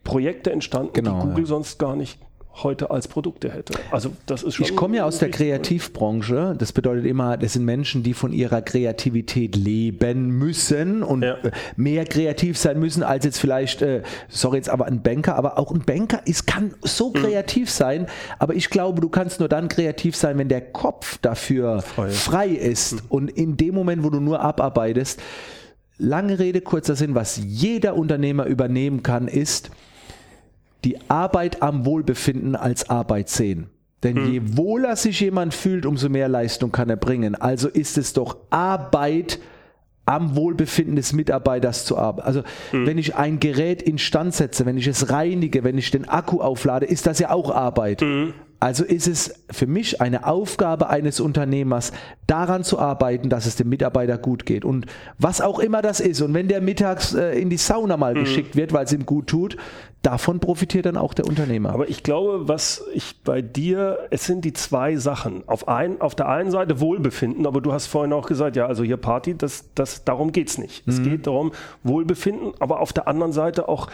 Projekte 0.02 0.50
entstanden, 0.50 0.92
genau, 0.94 1.20
die 1.20 1.26
Google 1.26 1.44
ja. 1.44 1.48
sonst 1.48 1.78
gar 1.78 1.96
nicht 1.96 2.18
heute 2.62 2.90
als 2.90 3.08
Produkte 3.08 3.50
hätte. 3.52 3.74
Also 3.90 4.12
das 4.26 4.42
ist 4.42 4.54
schon 4.54 4.66
ich 4.66 4.76
komme 4.76 4.96
ja 4.96 5.04
aus 5.04 5.18
der 5.18 5.30
Kreativbranche. 5.30 6.54
Das 6.58 6.72
bedeutet 6.72 7.06
immer, 7.06 7.36
das 7.36 7.54
sind 7.54 7.64
Menschen, 7.64 8.02
die 8.02 8.14
von 8.14 8.32
ihrer 8.32 8.62
Kreativität 8.62 9.56
leben 9.56 10.30
müssen 10.30 11.02
und 11.02 11.22
ja. 11.22 11.36
mehr 11.76 12.04
kreativ 12.04 12.56
sein 12.56 12.78
müssen 12.78 13.02
als 13.02 13.24
jetzt 13.24 13.38
vielleicht, 13.38 13.82
äh, 13.82 14.02
sorry 14.28 14.56
jetzt 14.56 14.70
aber 14.70 14.86
ein 14.86 15.02
Banker, 15.02 15.36
aber 15.36 15.58
auch 15.58 15.72
ein 15.72 15.80
Banker 15.80 16.20
ist, 16.24 16.46
kann 16.46 16.74
so 16.82 17.10
mhm. 17.10 17.14
kreativ 17.14 17.70
sein, 17.70 18.06
aber 18.38 18.54
ich 18.54 18.70
glaube, 18.70 19.00
du 19.00 19.08
kannst 19.08 19.40
nur 19.40 19.48
dann 19.48 19.68
kreativ 19.68 20.16
sein, 20.16 20.38
wenn 20.38 20.48
der 20.48 20.60
Kopf 20.60 21.18
dafür 21.18 21.82
frei, 21.82 22.10
frei 22.10 22.48
ist 22.48 22.94
mhm. 22.94 23.00
und 23.08 23.30
in 23.30 23.56
dem 23.56 23.74
Moment, 23.74 24.02
wo 24.02 24.10
du 24.10 24.20
nur 24.20 24.40
abarbeitest, 24.40 25.20
lange 25.98 26.38
Rede, 26.38 26.60
kurzer 26.60 26.96
Sinn, 26.96 27.14
was 27.14 27.40
jeder 27.44 27.96
Unternehmer 27.96 28.46
übernehmen 28.46 29.02
kann, 29.02 29.28
ist, 29.28 29.70
die 30.86 30.98
Arbeit 31.08 31.62
am 31.62 31.84
Wohlbefinden 31.84 32.54
als 32.54 32.88
Arbeit 32.88 33.28
sehen. 33.28 33.66
Denn 34.02 34.16
hm. 34.16 34.32
je 34.32 34.40
wohler 34.56 34.94
sich 34.94 35.20
jemand 35.20 35.52
fühlt, 35.52 35.84
umso 35.84 36.08
mehr 36.08 36.28
Leistung 36.28 36.70
kann 36.70 36.88
er 36.88 36.96
bringen. 36.96 37.34
Also 37.34 37.68
ist 37.68 37.98
es 37.98 38.12
doch 38.12 38.36
Arbeit, 38.50 39.40
am 40.08 40.36
Wohlbefinden 40.36 40.94
des 40.94 41.12
Mitarbeiters 41.12 41.84
zu 41.84 41.98
arbeiten. 41.98 42.26
Also 42.26 42.42
hm. 42.70 42.86
wenn 42.86 42.96
ich 42.96 43.16
ein 43.16 43.40
Gerät 43.40 43.82
instand 43.82 44.34
setze, 44.34 44.64
wenn 44.64 44.78
ich 44.78 44.86
es 44.86 45.10
reinige, 45.10 45.64
wenn 45.64 45.76
ich 45.76 45.90
den 45.90 46.08
Akku 46.08 46.40
auflade, 46.40 46.86
ist 46.86 47.06
das 47.08 47.18
ja 47.18 47.30
auch 47.30 47.50
Arbeit. 47.50 48.02
Hm. 48.02 48.32
Also 48.66 48.82
ist 48.82 49.06
es 49.06 49.44
für 49.48 49.68
mich 49.68 50.00
eine 50.00 50.26
Aufgabe 50.26 50.88
eines 50.90 51.20
Unternehmers, 51.20 51.92
daran 52.26 52.64
zu 52.64 52.80
arbeiten, 52.80 53.28
dass 53.28 53.46
es 53.46 53.54
dem 53.54 53.68
Mitarbeiter 53.68 54.18
gut 54.18 54.44
geht. 54.44 54.64
Und 54.64 54.86
was 55.18 55.40
auch 55.40 55.60
immer 55.60 55.82
das 55.82 56.00
ist. 56.00 56.20
Und 56.20 56.34
wenn 56.34 56.48
der 56.48 56.60
mittags 56.60 57.14
äh, 57.14 57.38
in 57.38 57.48
die 57.48 57.58
Sauna 57.58 57.96
mal 57.96 58.16
mhm. 58.16 58.24
geschickt 58.24 58.56
wird, 58.56 58.72
weil 58.72 58.84
es 58.84 58.92
ihm 58.92 59.06
gut 59.06 59.28
tut, 59.28 59.56
davon 60.02 60.40
profitiert 60.40 60.84
dann 60.84 60.96
auch 60.96 61.14
der 61.14 61.26
Unternehmer. 61.26 61.70
Aber 61.70 61.88
ich 61.88 62.02
glaube, 62.02 62.48
was 62.48 62.82
ich 62.92 63.22
bei 63.22 63.40
dir, 63.40 64.00
es 64.10 64.24
sind 64.24 64.44
die 64.44 64.52
zwei 64.52 64.96
Sachen. 64.96 65.44
Auf, 65.46 65.68
ein, 65.68 66.00
auf 66.00 66.16
der 66.16 66.28
einen 66.28 66.50
Seite 66.50 66.80
Wohlbefinden, 66.80 67.46
aber 67.46 67.60
du 67.60 67.72
hast 67.72 67.86
vorhin 67.86 68.12
auch 68.12 68.26
gesagt, 68.26 68.56
ja, 68.56 68.66
also 68.66 68.82
hier 68.82 68.96
Party, 68.96 69.36
das, 69.38 69.66
das, 69.76 70.02
darum 70.02 70.32
geht 70.32 70.48
es 70.48 70.58
nicht. 70.58 70.84
Mhm. 70.88 70.92
Es 70.92 71.02
geht 71.04 71.28
darum, 71.28 71.52
Wohlbefinden, 71.84 72.54
aber 72.58 72.80
auf 72.80 72.92
der 72.92 73.06
anderen 73.06 73.30
Seite 73.30 73.68
auch, 73.68 73.86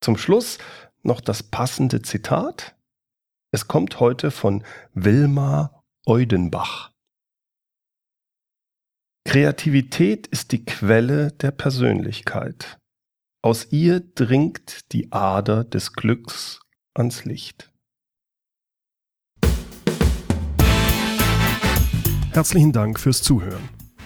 Zum 0.00 0.16
Schluss 0.16 0.58
noch 1.02 1.20
das 1.20 1.42
passende 1.42 2.02
Zitat. 2.02 2.76
Es 3.52 3.66
kommt 3.68 4.00
heute 4.00 4.30
von 4.30 4.64
Wilma 4.94 5.82
Eudenbach. 6.06 6.92
Kreativität 9.24 10.26
ist 10.28 10.52
die 10.52 10.64
Quelle 10.64 11.32
der 11.32 11.50
Persönlichkeit. 11.50 12.78
Aus 13.44 13.72
ihr 13.72 14.00
dringt 14.00 14.92
die 14.92 15.10
Ader 15.12 15.64
des 15.64 15.92
Glücks 15.92 16.60
ans 16.94 17.24
Licht. 17.24 17.72
Herzlichen 22.32 22.72
Dank 22.72 22.98
fürs 22.98 23.22
Zuhören. 23.22 23.81